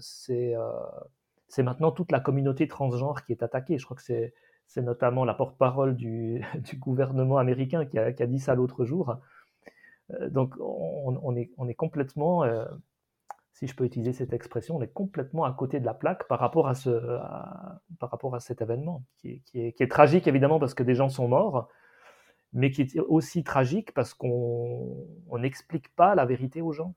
[0.00, 0.54] c'est
[1.48, 3.78] c'est maintenant toute la communauté transgenre qui est attaquée.
[3.78, 4.34] Je crois que c'est
[4.76, 6.44] notamment la porte-parole du,
[6.78, 9.16] gouvernement américain qui a, dit ça l'autre jour.
[10.30, 12.44] Donc on, est, complètement
[13.58, 16.38] si je peux utiliser cette expression, on est complètement à côté de la plaque par
[16.38, 16.90] rapport à, ce,
[17.98, 21.68] par rapport à cet événement, qui, est, tragique évidemment parce que des gens sont morts,
[22.52, 25.04] mais qui est aussi tragique parce qu'on
[25.38, 26.94] n'explique pas la vérité aux gens.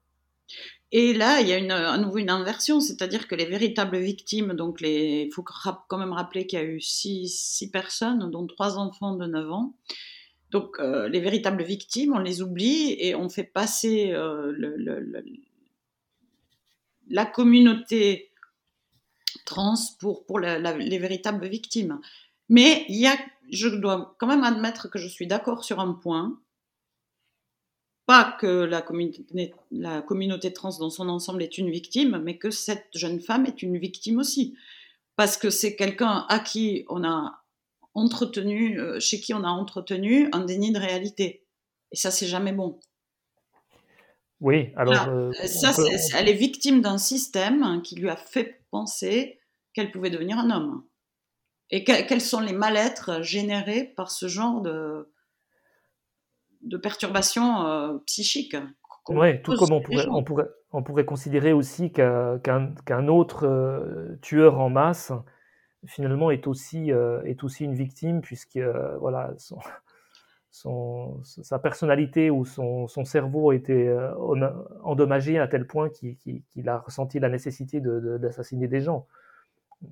[0.93, 4.81] Et là, il y a à nouveau une inversion, c'est-à-dire que les véritables victimes, donc
[4.81, 9.25] il faut quand même rappeler qu'il y a eu six, personnes, dont trois enfants de
[9.25, 9.73] 9 ans.
[10.49, 14.51] Donc euh, les véritables victimes, on les oublie et on fait passer euh,
[17.09, 18.31] la communauté
[19.45, 22.01] trans pour, pour les véritables victimes.
[22.49, 23.15] Mais il y a,
[23.49, 26.37] je dois quand même admettre que je suis d'accord sur un point.
[28.05, 32.49] Pas que la communauté, la communauté trans dans son ensemble est une victime, mais que
[32.49, 34.55] cette jeune femme est une victime aussi.
[35.15, 37.43] Parce que c'est quelqu'un à qui on a
[37.93, 41.45] entretenu, euh, chez qui on a entretenu un déni de réalité.
[41.91, 42.79] Et ça, c'est jamais bon.
[44.39, 45.07] Oui, alors.
[45.09, 45.71] Euh, ça,
[46.17, 49.39] elle est victime d'un système qui lui a fait penser
[49.73, 50.83] qu'elle pouvait devenir un homme.
[51.69, 55.10] Et quels sont les mal-êtres générés par ce genre de,
[56.63, 58.55] de perturbations euh, psychiques
[59.09, 64.59] Oui, tout comme on pourrait, on pourrait, on pourrait, considérer aussi qu'un autre euh, tueur
[64.59, 65.11] en masse,
[65.85, 68.59] finalement, est aussi, est aussi une victime, puisque
[68.99, 69.57] voilà, son,
[71.23, 74.11] sa personnalité ou son, son cerveau était euh,
[74.83, 79.07] endommagé à tel point qu'il a ressenti la nécessité d'assassiner de, des gens.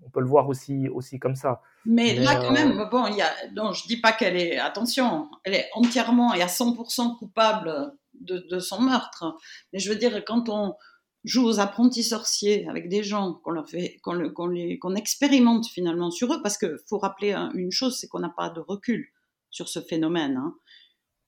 [0.06, 1.62] On peut le voir aussi, aussi comme ça.
[1.86, 5.30] Mais, là, quand même, euh, bon, y a, non, je dis pas qu'elle est, attention,
[5.44, 9.38] elle est entièrement et à 100% coupable de, de, son meurtre.
[9.74, 10.76] Mais je veux dire, quand on
[11.24, 16.34] joue aux apprentis sorciers avec des gens qu'on leur fait, qu'on qu'on expérimente finalement sur
[16.34, 19.08] eux, parce qu'il faut rappeler une chose, c'est qu'on n'a pas de recul
[19.50, 20.56] sur ce phénomène, hein,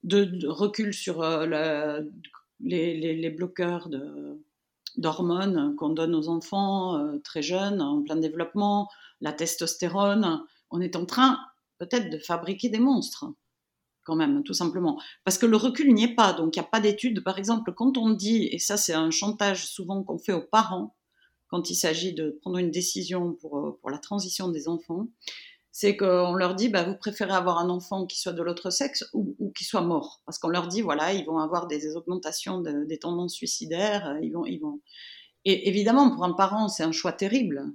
[0.04, 2.00] de, recul sur euh,
[2.60, 3.88] les, bloqueurs
[4.96, 8.88] d'hormones qu'on donne aux enfants euh, très jeunes, en plein développement,
[9.20, 10.42] la testostérone.
[10.70, 11.38] On est en train
[11.78, 13.26] peut-être de fabriquer des monstres,
[14.04, 15.00] quand même, tout simplement.
[15.24, 17.24] Parce que le recul n'y est pas, donc il n'y a pas d'études.
[17.24, 20.94] Par exemple, quand on dit, et ça c'est un chantage souvent qu'on fait aux parents,
[21.48, 25.08] quand il s'agit de prendre une décision pour, euh, pour la transition des enfants,
[25.74, 29.08] c'est qu'on leur dit, bah, vous préférez avoir un enfant qui soit de l'autre sexe
[29.14, 30.20] ou, qui soit mort.
[30.26, 34.06] Parce qu'on leur dit, voilà, ils vont avoir des, augmentations des tendances suicidaires.
[34.08, 34.82] Euh, ils vont, ils vont...
[35.46, 37.72] Et évidemment, pour un parent, c'est un choix terrible.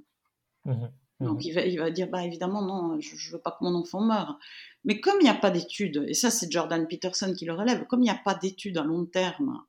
[0.65, 0.73] Mmh
[1.19, 3.63] mmh Donc il va, il va, dire, bah, évidemment, non, je ne veux pas que
[3.63, 4.37] mon enfant meure.
[4.85, 7.87] Mais comme il n'y a pas d'études, et ça c'est Jordan Peterson qui le relève,
[7.87, 9.59] comme il n'y a pas d'études à long terme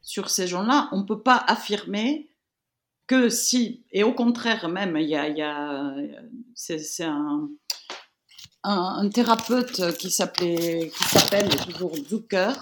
[0.00, 2.30] sur ces gens-là, on ne peut pas affirmer
[3.06, 5.94] que si, et au contraire même, il y a,
[6.54, 7.48] c'est un,
[8.64, 12.52] un, thérapeute qui s'appelait, qui s'appelle toujours Zucker,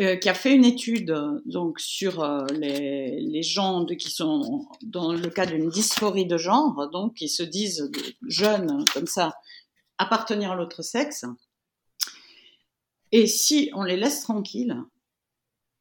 [0.00, 1.14] euh, qui a fait une étude
[1.46, 6.90] donc sur euh, les, les, gens qui sont dans le cas d'une dysphorie de genre,
[6.90, 7.90] donc qui se disent
[8.26, 9.34] jeunes comme ça,
[9.96, 11.24] appartenir à l'autre sexe.
[13.12, 14.82] Et si on les laisse tranquilles,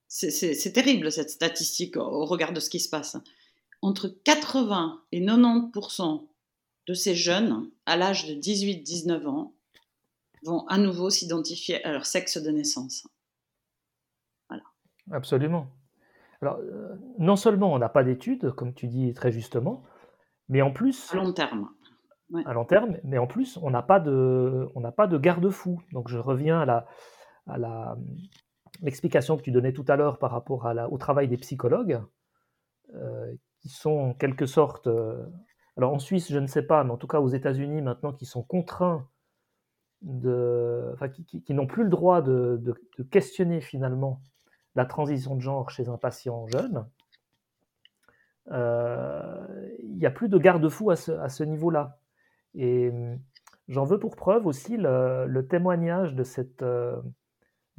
[0.07, 3.17] c'est terrible cette statistique au regard de ce qui se passe
[3.85, 6.27] entre 80 et 90%
[6.87, 9.53] de ces jeunes, à l'âge de 18-19 ans,
[10.43, 13.07] vont à nouveau s'identifier à leur sexe de naissance.
[14.49, 14.63] Voilà.
[15.11, 15.67] Absolument.
[16.41, 19.83] Alors, euh, non seulement on n'a pas d'études, comme tu dis très justement,
[20.49, 21.13] mais en plus...
[21.13, 21.69] À long terme.
[22.43, 25.79] À long terme, mais en plus, on n'a pas de, on n'a pas de garde-fou.
[25.91, 26.87] Donc, je reviens à la,
[27.45, 27.97] à la,
[28.81, 32.01] l'explication que tu donnais tout à l'heure par rapport à la, au travail des psychologues,
[32.95, 33.35] euh,
[33.65, 35.25] qui sont en quelque sorte, euh,
[35.75, 38.27] alors en Suisse, je ne sais pas, mais en tout cas aux États-Unis maintenant, qui
[38.27, 39.07] sont contraints
[40.03, 40.95] de,
[41.27, 42.61] qui, n'ont plus le droit de,
[43.09, 44.21] questionner finalement
[44.75, 46.85] la transition de genre chez un patient jeune,
[48.51, 49.47] euh,
[49.81, 51.97] il n'y a plus de garde-fou à ce, niveau-là.
[52.53, 53.19] Et hum,
[53.67, 57.01] j'en veux pour preuve aussi le, témoignage de cette, euh,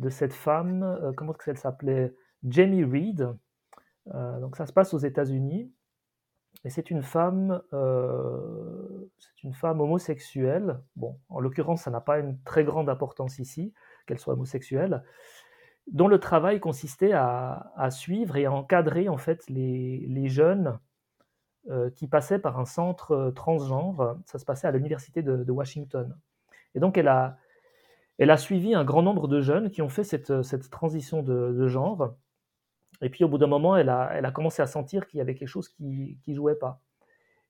[0.01, 2.13] de cette femme, euh, comment est-ce qu'elle s'appelait?
[2.43, 3.29] Jamie Reed.
[4.13, 5.73] donc ça se passe aux États-Unis.
[6.65, 10.81] Et c'est une femme, c'est une femme homosexuelle.
[10.97, 13.73] Bon, en l'occurrence, ça n'a pas une très grande importance ici
[14.07, 15.03] qu'elle soit homosexuelle,
[15.87, 20.79] dont le travail consistait à, suivre et à encadrer en fait les, jeunes
[21.71, 24.19] euh, qui passaient par un centre euh, transgenre.
[24.25, 26.17] Ça se passait à l'université de, Washington.
[26.75, 27.37] Et donc elle a,
[28.19, 31.67] elle a suivi un grand nombre de jeunes qui ont fait cette, cette transition de,
[31.69, 32.15] genre.
[33.03, 35.49] Et puis au bout d'un moment, elle a, commencé à sentir qu'il y avait quelque
[35.49, 36.81] chose qui ne jouait pas.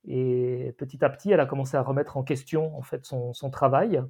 [0.07, 4.03] Et petit à petit, elle a commencé à remettre en question en fait son, travail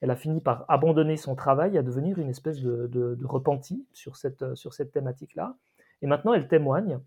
[0.00, 4.16] elle a fini par abandonner son travail à devenir une espèce de, de, repenti sur
[4.16, 5.56] cette, sur cette thématique-là.
[6.02, 6.98] Et maintenant, elle témoigne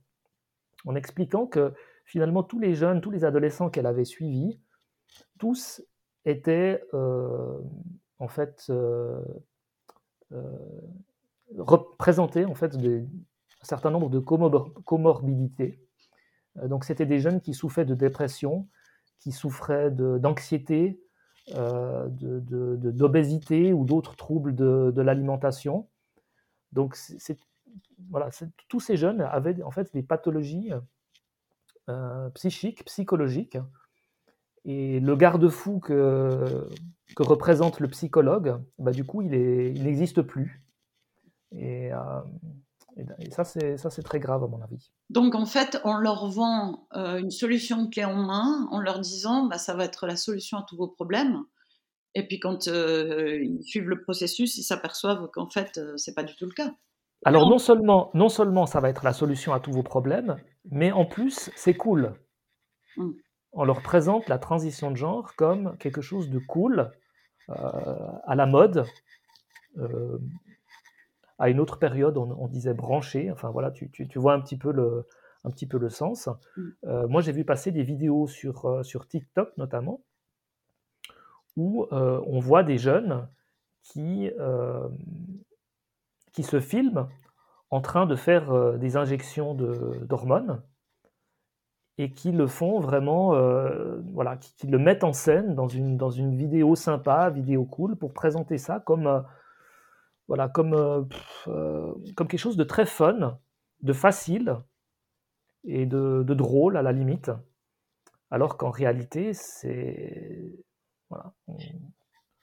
[0.86, 1.74] en expliquant que
[2.06, 4.60] finalement, tous les jeunes, tous les adolescents qu'elle avait suivis,
[5.40, 5.84] tous
[6.24, 7.60] étaient euh,
[8.20, 9.22] en fait euh,
[10.32, 10.42] euh,
[11.58, 13.06] représentés en fait un
[13.66, 15.80] certain nombre de comorbidités.
[16.64, 18.68] donc, c'était des jeunes qui souffraient de dépression,
[19.20, 21.00] qui souffraient d'anxiété,
[21.54, 25.88] euh, d'obésité ou d'autres troubles de, l'alimentation.
[26.72, 26.98] Donc,
[28.10, 28.30] voilà,
[28.68, 30.72] tous ces jeunes avaient en fait des pathologies
[31.90, 33.58] euh, psychiques, psychologiques.
[34.64, 36.68] Et le garde-fou que,
[37.16, 39.30] que représente le psychologue, bah, du coup, il
[39.84, 40.64] n'existe plus.
[41.52, 42.22] Et, euh,
[42.98, 44.92] et, ça, c'est, ça, c'est très grave à mon avis.
[45.10, 49.46] Donc, en fait, on leur vend euh, une solution clé en main en leur disant
[49.46, 51.44] bah, ça va être la solution à tous vos problèmes.
[52.14, 56.24] Et puis, quand euh, ils suivent le processus, ils s'aperçoivent qu'en fait, euh, c'est pas
[56.24, 56.74] du tout le cas.
[57.26, 60.38] Alors, non seulement, non seulement ça va être la solution à tous vos problèmes,
[60.72, 62.14] mais en plus, c'est cool.
[62.98, 63.12] Mmh.
[63.52, 66.92] On leur présente la transition de genre comme quelque chose de cool,
[67.48, 68.86] à la mode,
[71.38, 73.32] à une autre période, on, disait branché.
[73.32, 75.08] Enfin voilà, tu, vois un petit peu le,
[75.44, 76.30] un petit peu le sens.
[76.56, 76.62] Mm.
[76.86, 80.02] Euh, moi, j'ai vu passer des vidéos sur, euh, sur TikTok notamment,
[81.58, 83.28] où euh, on voit des jeunes
[83.84, 84.32] qui,
[86.32, 87.08] qui se filment
[87.70, 90.64] en train de faire des injections d'hormones
[92.00, 93.30] et qui le font vraiment,
[94.12, 97.96] voilà, qui, qui, le mettent en scène dans une, dans une vidéo sympa, vidéo cool,
[97.96, 99.24] pour présenter ça comme
[100.28, 101.02] voilà, comme, euh,
[101.48, 103.40] euh, comme quelque chose de très fun,
[103.82, 104.58] de facile
[105.64, 107.32] et de, drôle à la limite.
[108.32, 110.52] Alors qu'en réalité, c'est.
[111.10, 111.34] Voilà.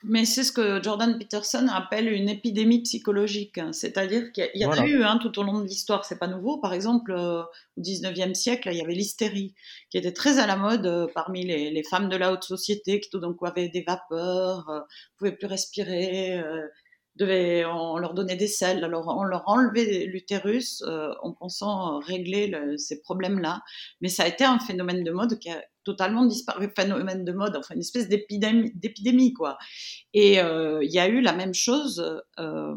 [0.05, 3.61] Mais c'est ce que Jordan Peterson appelle une épidémie psychologique.
[3.73, 6.59] C'est-à-dire qu'il y, en a eu hein, tout au long de l'histoire, c'est pas nouveau.
[6.59, 7.43] Par exemple, euh,
[7.77, 9.55] au 19e siècle, il y avait l'hystérie,
[9.91, 13.21] qui était très à la mode parmi les, femmes de la haute société, qui tout
[13.21, 14.81] d'un coup avaient des vapeurs, ne
[15.19, 16.43] pouvaient plus respirer,
[17.17, 22.53] devait, on leur donnait des selles, alors on leur enlevait l'utérus euh, en pensant régler
[22.79, 23.63] ces problèmes-là.
[24.01, 27.57] Mais ça a été un phénomène de mode qui a totalement disparu, phénomène de mode,
[27.57, 29.59] enfin une espèce d'épidémie, quoi.
[30.15, 32.75] Et euh, il y a eu la même chose euh,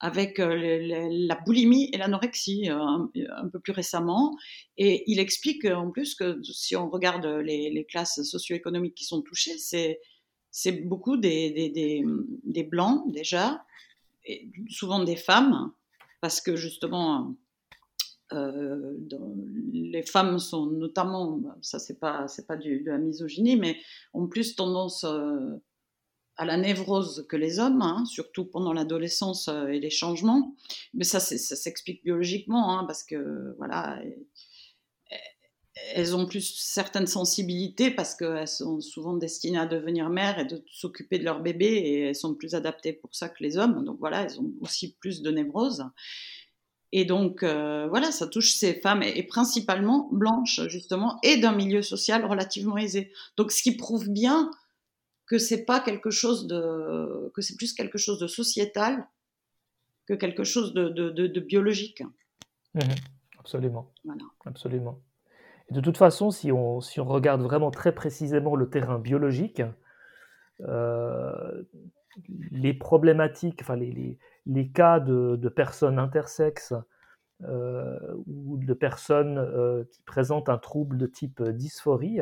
[0.00, 3.10] avec la boulimie et l'anorexie un,
[3.52, 4.36] peu plus récemment.
[4.76, 9.22] Et il explique en plus que si on regarde les, les classes socio-économiques qui sont
[9.22, 10.00] touchées, c'est
[10.56, 12.04] c'est beaucoup des, des,
[12.44, 13.64] des, blancs déjà,
[14.24, 15.72] et souvent des femmes,
[16.20, 17.34] parce que justement,
[18.32, 18.96] euh,
[19.72, 23.78] les femmes sont notamment, ça c'est pas c'est pas du, de la misogynie, mais
[24.12, 25.60] ont plus tendance euh,
[26.36, 30.54] à la névrose que les hommes, hein, surtout pendant l'adolescence euh, et les changements.
[30.94, 34.00] Mais ça, ça s'explique biologiquement, hein, parce que voilà,
[35.94, 40.62] elles ont plus certaines sensibilités parce qu'elles sont souvent destinées à devenir mères et de
[40.70, 43.84] s'occuper de leur bébé et elles sont plus adaptées pour ça que les hommes.
[43.84, 45.84] Donc voilà, elles ont aussi plus de névrose.
[46.92, 51.82] Et donc euh, voilà, ça touche ces femmes et, principalement blanches justement et d'un milieu
[51.82, 53.12] social relativement aisé.
[53.36, 54.52] Donc ce qui prouve bien
[55.26, 59.08] que c'est pas quelque chose de, que c'est plus quelque chose de sociétal
[60.06, 62.02] que quelque chose de, de, biologique.
[62.74, 62.80] Mmh
[63.38, 63.92] absolument.
[64.04, 64.24] Voilà.
[64.44, 65.00] Absolument
[65.70, 69.62] de toute façon, si on, si on, regarde vraiment très précisément le terrain biologique,
[70.60, 71.62] euh,
[72.50, 76.74] les problématiques, enfin les, les, cas de, de, personnes intersexes
[77.42, 82.20] euh, ou de personnes euh, qui présentent un trouble de type dysphorie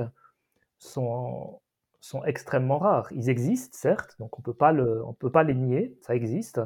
[0.78, 1.61] sont,
[2.01, 3.12] sont extrêmement rares.
[3.12, 6.61] Ils existent, certes, donc on ne peut pas les nier, ça existe,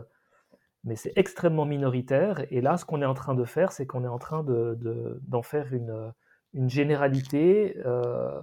[0.84, 2.44] mais c'est extrêmement minoritaire.
[2.52, 5.42] Et là, ce qu'on est en train de faire, c'est qu'on est en train d'en
[5.42, 6.12] faire une,
[6.54, 7.76] une généralité.
[7.84, 8.40] Euh,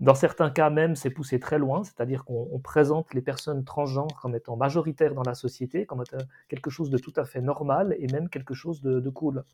[0.00, 4.34] dans certains cas même, c'est poussé très loin, c'est-à-dire qu'on présente les personnes transgenres comme
[4.34, 6.02] étant majoritaires dans la société, comme
[6.48, 9.44] quelque chose de tout à fait normal et même quelque chose de, cool.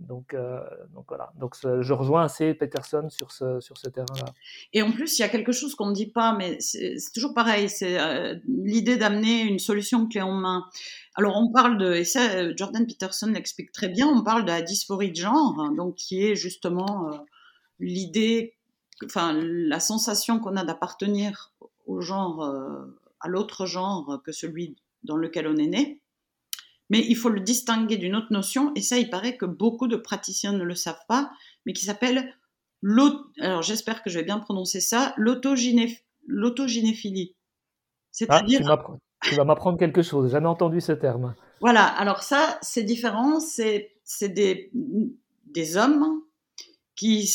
[0.00, 0.60] Donc, euh,
[0.94, 1.32] donc, voilà.
[1.38, 4.32] Donc je rejoins assez Peterson sur ce, terrain-là.
[4.72, 7.34] Et en plus, il y a quelque chose qu'on ne dit pas, mais c'est toujours
[7.34, 10.64] pareil, c'est euh, l'idée d'amener une solution clé en main.
[11.16, 14.62] Alors on parle de, et ça Jordan Peterson l'explique très bien, on parle de la
[14.62, 17.16] dysphorie de genre, hein, donc qui est justement euh,
[17.80, 18.54] l'idée
[19.04, 21.52] enfin, la sensation qu'on a d'appartenir
[21.86, 22.84] au genre, euh,
[23.20, 26.00] à l'autre genre que celui dans lequel on est né.
[26.90, 29.96] Mais il faut le distinguer d'une autre notion, et ça, il paraît que beaucoup de
[29.96, 31.30] praticiens ne le savent pas,
[31.66, 32.34] mais qui s'appelle
[33.40, 37.34] alors j'espère que je vais bien prononcer ça, l'autogynéphilie.
[38.10, 38.60] C'est-à-dire.
[38.68, 38.84] Ah,
[39.22, 41.34] tu, vas m'apprendre quelque chose, j'ai jamais entendu ce terme.
[41.60, 43.90] Voilà, alors ça, c'est différent, c'est
[44.22, 44.70] des,
[45.46, 46.22] des hommes
[46.94, 47.28] qui,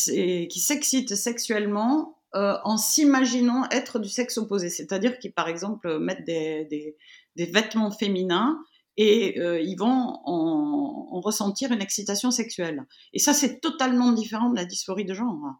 [0.49, 6.25] qui s'excitent sexuellement euh, en s'imaginant être du sexe opposé, c'est-à-dire qui, par exemple, mettent
[6.25, 6.95] des, des,
[7.35, 8.63] des vêtements féminins
[8.97, 9.87] et euh, ils vont
[10.25, 12.85] en, en, ressentir une excitation sexuelle.
[13.13, 15.55] Et ça, c'est totalement différent de la dysphorie de genre.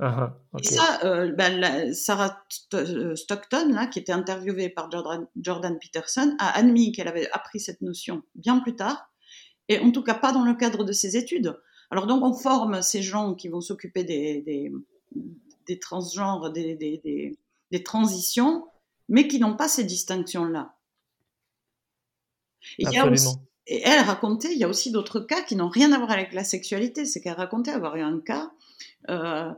[0.00, 2.42] Uh Et ça, euh, ben, Sarah
[2.72, 7.60] euh, Stockton, là, qui était interviewée par Jordan, Jordan Peterson, a admis qu'elle avait appris
[7.60, 9.10] cette notion bien plus tard,
[9.68, 11.54] et en tout cas pas dans le cadre de ses études.
[11.90, 14.72] Alors donc on forme ces gens qui vont s'occuper des, des,
[15.66, 17.36] des, transgenres, des,
[17.84, 18.66] transitions,
[19.08, 20.74] mais qui n'ont pas ces distinctions-là.
[22.78, 22.84] Et,
[23.66, 26.32] et, elle racontait, il y a aussi d'autres cas qui n'ont rien à voir avec
[26.32, 27.04] la sexualité.
[27.04, 28.50] C'est qu'elle racontait avoir eu un cas,
[29.08, 29.50] euh,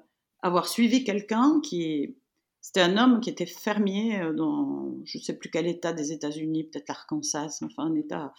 [0.42, 2.16] avoir suivi quelqu'un qui
[2.64, 6.12] c'était un homme qui était fermier euh, dans je ne sais plus quel état des
[6.12, 8.32] États-Unis, peut-être l'Arkansas, enfin un état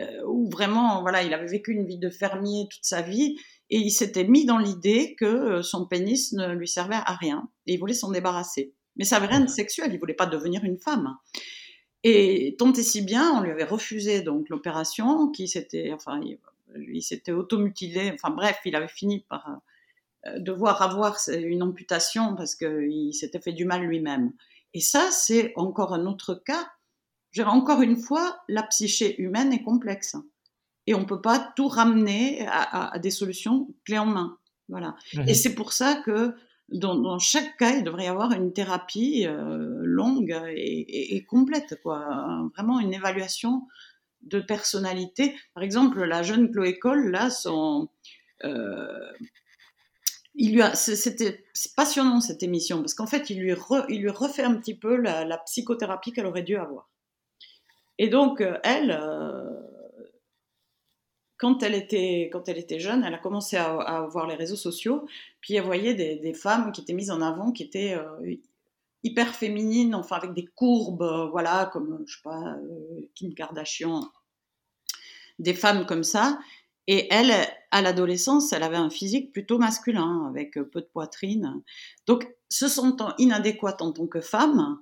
[0.00, 3.36] euh, où vraiment voilà, il avait vécu une vie de fermier toute sa vie
[3.70, 7.74] et il s'était mis dans l'idée que son pénis ne lui servait à rien et
[7.74, 8.74] il voulait s'en débarrasser.
[8.96, 11.14] Mais ça n'avait rien de sexuel, il voulait pas devenir une femme.
[12.04, 16.20] Et tant et si bien, on lui avait refusé donc l'opération, qui s'était, enfin,
[16.76, 18.12] il, s'était automutilé.
[18.14, 19.60] Enfin bref, il avait fini par
[20.26, 24.32] euh, devoir avoir une amputation parce qu'il s'était fait du mal lui-même.
[24.74, 26.68] Et ça, c'est encore un autre cas.
[27.38, 30.16] Encore une fois, la psyché humaine est complexe.
[30.86, 34.38] Et on ne peut pas tout ramener à, des solutions clés en main.
[34.68, 34.96] Voilà.
[35.14, 36.34] Mmh et c'est pour ça que
[36.70, 42.50] dans, chaque cas, il devrait y avoir une thérapie euh, longue et, complète, quoi.
[42.54, 43.66] Vraiment une évaluation
[44.22, 45.34] de personnalité.
[45.54, 47.88] Par exemple, la jeune Chloé Cole, là, son,
[48.44, 49.12] euh,
[50.34, 51.44] il lui a, c'était
[51.76, 56.26] passionnant cette émission parce qu'en fait, il lui, refait un petit peu la, psychothérapie qu'elle
[56.26, 56.90] aurait dû avoir.
[57.98, 58.92] Et donc, euh, elle,
[61.38, 65.06] quand elle était, quand elle était jeune, elle a commencé à, voir les réseaux sociaux,
[65.40, 68.34] puis elle voyait des, femmes qui étaient mises en avant, qui étaient euh,
[69.04, 72.56] hyper féminines, enfin avec des courbes, voilà, comme je sais pas,
[73.14, 74.10] Kim Kardashian,
[75.38, 76.38] des femmes comme ça.
[76.90, 77.32] Et elle,
[77.70, 81.62] à l'adolescence, elle avait un physique plutôt masculin, avec euh, peu de poitrine.
[82.06, 84.80] Donc, se sentant inadéquate en tant que femme,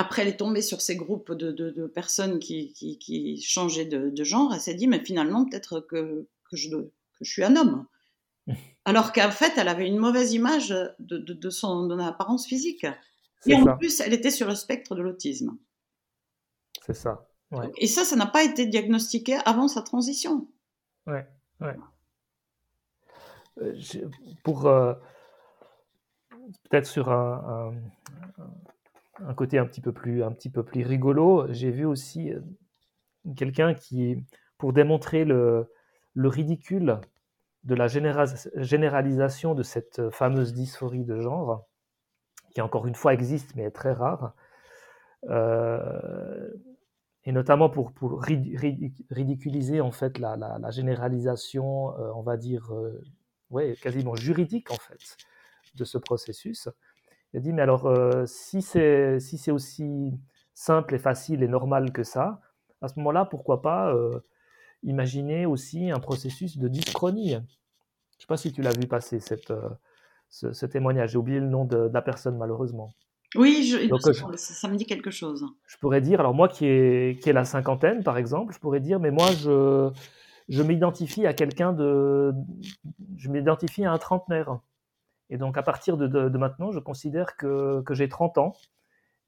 [0.00, 4.74] après elle est tombée sur ces groupes de, personnes qui, changeaient de, genre, elle s'est
[4.74, 6.68] dit, mais finalement, peut-être que, je,
[7.22, 7.86] suis un homme.
[8.86, 12.86] Alors qu'en fait, elle avait une mauvaise image de, son apparence physique.
[13.46, 15.56] Et en plus, elle était sur le spectre de l'autisme.
[16.86, 17.28] C'est ça.
[17.76, 20.48] Et ça, ça n'a pas été diagnostiqué avant sa transition.
[21.06, 21.26] Ouais,
[21.60, 21.76] ouais.
[23.60, 23.74] Euh,
[24.44, 24.94] pour euh,
[26.70, 27.74] peut-être sur un,
[28.38, 28.50] un,
[29.34, 32.40] côté un petit peu plus, un petit peu plus rigolo, j'ai vu aussi euh,
[33.36, 34.24] quelqu'un qui,
[34.58, 35.72] pour démontrer le,
[36.14, 37.00] le ridicule
[37.64, 41.66] de la généralisation de cette fameuse dysphorie de genre,
[42.52, 44.34] qui encore une fois existe mais est très rare,
[45.28, 46.50] euh,
[47.24, 47.92] et notamment pour,
[48.22, 55.16] ridiculiser en fait la, généralisation, euh, on va dire, euh, quasiment juridique en fait,
[55.74, 56.68] de ce processus.
[57.32, 60.12] Il a dit, mais alors, euh, si c'est si aussi
[60.54, 62.40] simple et facile et normal que ça,
[62.82, 63.94] à ce moment-là, pourquoi pas
[64.82, 69.20] imaginer aussi un processus de dyschronie Je ne sais pas si tu l'as vu passer,
[69.20, 69.52] cette,
[70.30, 71.10] ce, témoignage.
[71.10, 72.94] J'ai oublié le nom de la personne, malheureusement.
[73.36, 75.44] Oui, je, ça, me dit quelque chose.
[75.66, 78.98] Je pourrais dire, alors moi qui ai, qui la cinquantaine par exemple, je pourrais dire,
[78.98, 79.88] mais moi je,
[80.48, 82.32] je m'identifie à quelqu'un de.
[83.16, 84.58] Je m'identifie à un trentenaire.
[85.30, 88.52] Et donc, à partir de, maintenant, je considère que, j'ai 30 ans.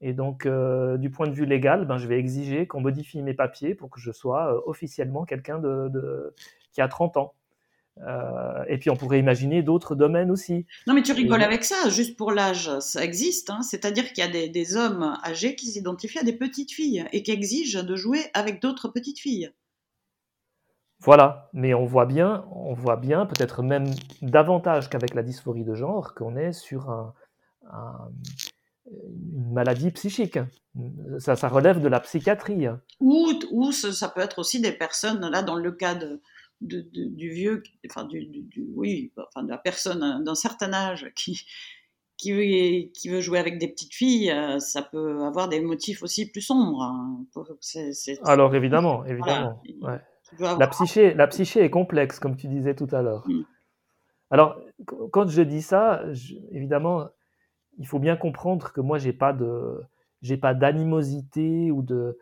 [0.01, 3.33] Et donc, euh, du point de vue légal, ben, je vais exiger qu'on modifie mes
[3.33, 6.35] papiers pour que je sois euh, officiellement quelqu'un de,
[6.73, 7.33] qui a 30 ans.
[8.01, 10.65] Euh, et puis, on pourrait imaginer d'autres domaines aussi.
[10.87, 13.49] Non, mais tu rigoles avec ça, juste pour l'âge, ça existe.
[13.49, 13.61] Hein.
[13.61, 17.23] C'est-à-dire qu'il y a des, des, hommes âgés qui s'identifient à des petites filles et
[17.23, 19.53] qui exigent de jouer avec d'autres petites filles.
[21.03, 23.91] Voilà, mais on voit bien, on voit bien, peut-être même
[24.21, 27.13] davantage qu'avec la dysphorie de genre, qu'on est sur
[28.85, 30.39] une maladie psychique.
[31.19, 32.67] Ça, ça relève de la psychiatrie.
[33.01, 36.21] Ou, ou ça peut être aussi des personnes, là, dans le cas de,
[36.61, 41.45] du vieux, enfin, du, oui, enfin, de la personne d'un certain âge qui,
[42.17, 46.01] qui veut, qui veut jouer avec des petites filles, euh, ça peut avoir des motifs
[46.03, 46.81] aussi plus sombres.
[46.81, 47.25] Hein.
[48.23, 49.61] Alors évidemment, évidemment.
[50.39, 53.23] La psyché, la psyché est complexe, comme tu disais tout à l'heure.
[53.27, 53.43] Mm.
[54.31, 54.59] Alors,
[55.11, 56.03] quand je dis ça,
[56.51, 57.09] évidemment,
[57.77, 59.81] il faut bien comprendre que moi, j'ai pas de,
[60.21, 62.17] j'ai pas d'animosité ou de,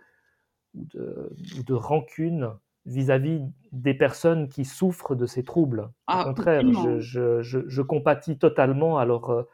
[0.76, 1.34] ou de,
[1.66, 2.52] de, rancune
[2.86, 3.42] vis-à-vis
[3.72, 5.82] des personnes qui souffrent de ces troubles.
[5.82, 9.48] Au ah, contraire, je, je, je, compatis totalement à leur,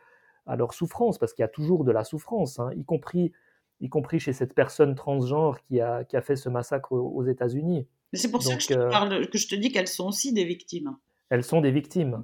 [0.48, 3.34] à leur souffrance, parce qu'il y a toujours de la souffrance, hein, y, compris,
[3.82, 7.88] y compris chez cette personne transgenre qui a, qui a fait ce massacre aux États-Unis.
[8.14, 10.34] C'est pour ça que je, te euh, parle, que je te dis qu'elles sont aussi
[10.34, 10.96] des victimes.
[11.30, 12.24] Elles sont des victimes.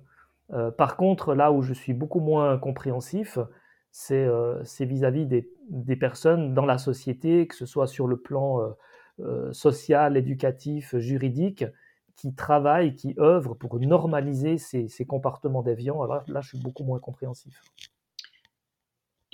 [0.51, 3.37] Euh, par contre, là où je suis beaucoup moins compréhensif,
[3.91, 8.75] c'est euh, vis-à-vis des, des, personnes dans la société, que ce soit sur le plan
[9.51, 11.65] social, éducatif, juridique,
[12.15, 16.01] qui travaillent, qui œuvrent pour normaliser ces, ces comportements déviants.
[16.01, 17.61] Alors là, je suis beaucoup moins compréhensif.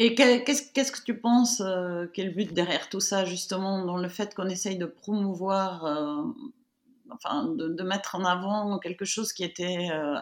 [0.02, 4.34] Et qu'est-ce que tu penses, euh, quel but derrière tout ça, justement, dans le fait
[4.34, 6.24] qu'on essaye de promouvoir, euh,
[7.10, 10.16] enfin, de, mettre en avant quelque chose qui était euh,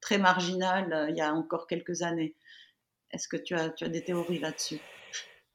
[0.00, 2.34] très marginal il y a encore quelques années?
[3.12, 4.80] Est-ce que tu as, tu as des théories là-dessus?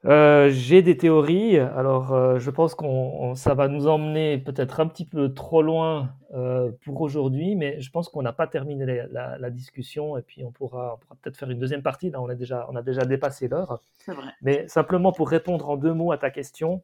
[0.03, 1.57] Euh, j'ai des théories.
[1.57, 6.13] Alors, euh, je pense qu'on ça va nous emmener peut-être un petit peu trop loin
[6.33, 10.51] euh, pour aujourd'hui, mais je pense qu'on n'a pas terminé la, discussion et puis on
[10.51, 12.11] pourra, pourra peut-être faire une deuxième partie.
[12.11, 13.81] Là, on a déjà, on a déjà dépassé l'heure.
[13.97, 14.27] C'est vrai.
[14.41, 16.83] Mais simplement pour répondre en deux mots à ta question,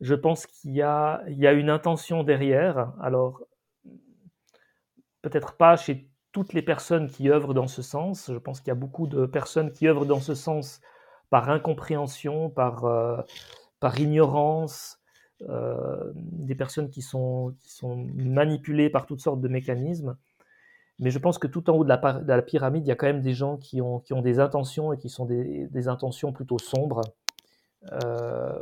[0.00, 2.92] je pense qu'il y a, il y a une intention derrière.
[3.00, 3.42] Alors,
[5.22, 8.30] peut-être pas chez toutes les personnes qui œuvrent dans ce sens.
[8.32, 10.80] Je pense qu'il y a beaucoup de personnes qui œuvrent dans ce sens
[11.30, 13.20] par incompréhension, par, euh,
[13.80, 14.98] par ignorance,
[15.42, 20.16] euh, des personnes qui sont, qui sont manipulées par toutes sortes de mécanismes.
[20.98, 22.96] Mais je pense que tout en haut de la, de la pyramide, il y a
[22.96, 25.88] quand même des gens qui ont, qui ont des intentions et qui sont des, des
[25.88, 27.02] intentions plutôt sombres.
[27.92, 28.58] Euh,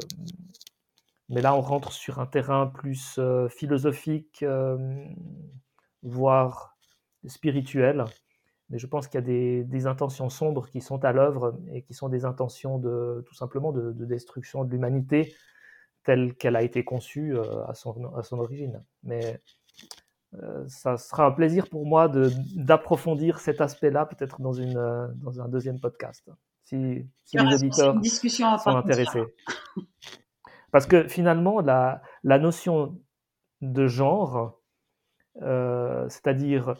[1.28, 4.44] mais là, on rentre sur un terrain plus philosophique,
[6.02, 6.76] voire
[7.26, 8.04] spirituel.
[8.70, 11.92] Mais je pense qu'il y a des, intentions sombres qui sont à l'œuvre et qui
[11.92, 15.34] sont des intentions de tout simplement de, destruction de l'humanité
[16.02, 18.82] telle qu'elle a été conçue euh, à, son, à son origine.
[19.02, 19.40] Mais
[20.34, 22.10] euh, ça sera un plaisir pour moi
[22.56, 26.30] d'approfondir cet aspect-là, peut-être dans, une, euh, dans un deuxième podcast,
[26.64, 27.94] si, si les auditeurs
[28.58, 29.24] sont intéressés.
[30.72, 33.00] Parce que finalement, la, la notion
[33.60, 34.60] de genre,
[35.36, 36.74] c'est-à-dire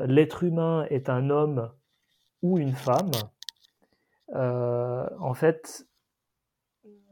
[0.00, 1.70] l'être humain est un homme
[2.42, 3.10] ou une femme,
[4.34, 5.86] euh, en fait,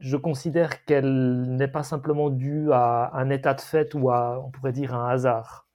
[0.00, 4.50] je considère qu'elle n'est pas simplement due à un état de fait ou à, on
[4.50, 5.68] pourrait dire, un hasard.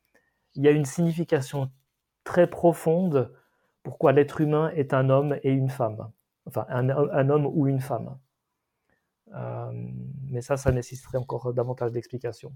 [0.55, 1.71] Il y a une signification
[2.23, 3.33] très profonde
[3.83, 6.11] pourquoi l'être humain est un homme et une femme.
[6.45, 8.17] Enfin, un, homme ou une femme.
[9.33, 9.71] Euh,
[10.29, 12.53] mais ça, ça nécessiterait encore davantage d'explications.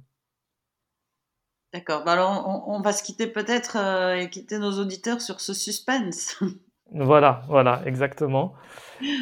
[1.73, 2.03] D'accord.
[2.03, 6.39] Bah alors, on, va se quitter peut-être euh, et quitter nos auditeurs sur ce suspense.
[6.95, 8.53] Voilà, voilà, exactement.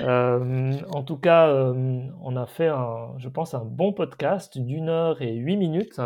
[0.01, 4.89] Euh, en tout cas, euh, on a fait, un, je pense, un bon podcast d'une
[4.89, 6.01] heure et huit minutes,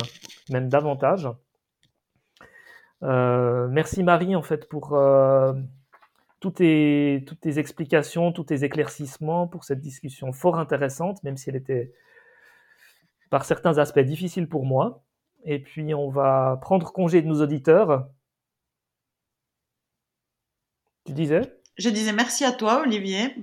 [0.51, 1.27] même davantage.
[3.01, 4.95] merci Marie, en fait, pour
[6.39, 11.49] toutes tes, toutes tes explications, tous tes éclaircissements, pour cette discussion fort intéressante, même si
[11.49, 11.93] elle était
[13.31, 15.04] par certains aspects difficile pour moi
[15.45, 18.09] et puis on va prendre congé de nos auditeurs.
[21.05, 21.41] Tu disais?
[21.77, 23.35] Je disais merci à toi, Olivier.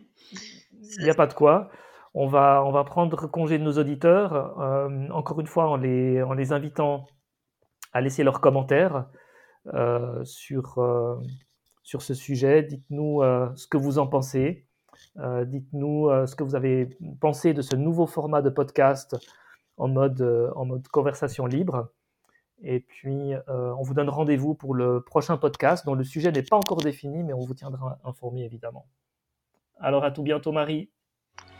[0.99, 1.71] Il n'y a pas de quoi.
[2.15, 6.23] On va, on va prendre congé de nos auditeurs, euh, encore une fois en les,
[6.23, 7.07] en les invitant
[7.93, 9.07] à laisser leurs commentaires
[9.73, 11.17] euh, sur, euh,
[11.83, 12.65] sur ce sujet.
[12.65, 13.23] Dites-nous
[13.55, 14.67] ce que vous en pensez.
[15.17, 19.17] Dites-nous ce que vous avez pensé de ce nouveau format de podcast
[19.77, 21.93] en mode, euh, en mode conversation libre.
[22.65, 26.57] Et puis, on vous donne rendez-vous pour le prochain podcast dont le sujet n'est pas
[26.57, 28.87] encore défini, mais on vous tiendra informé évidemment.
[29.81, 30.89] Alors à tout bientôt Marie.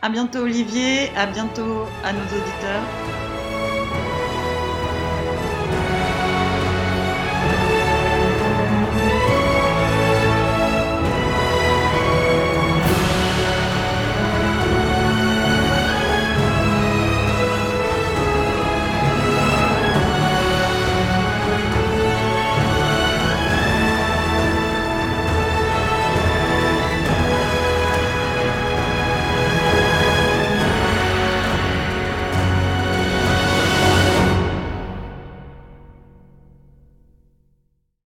[0.01, 3.12] À bientôt Olivier, à bientôt à nos auditeurs.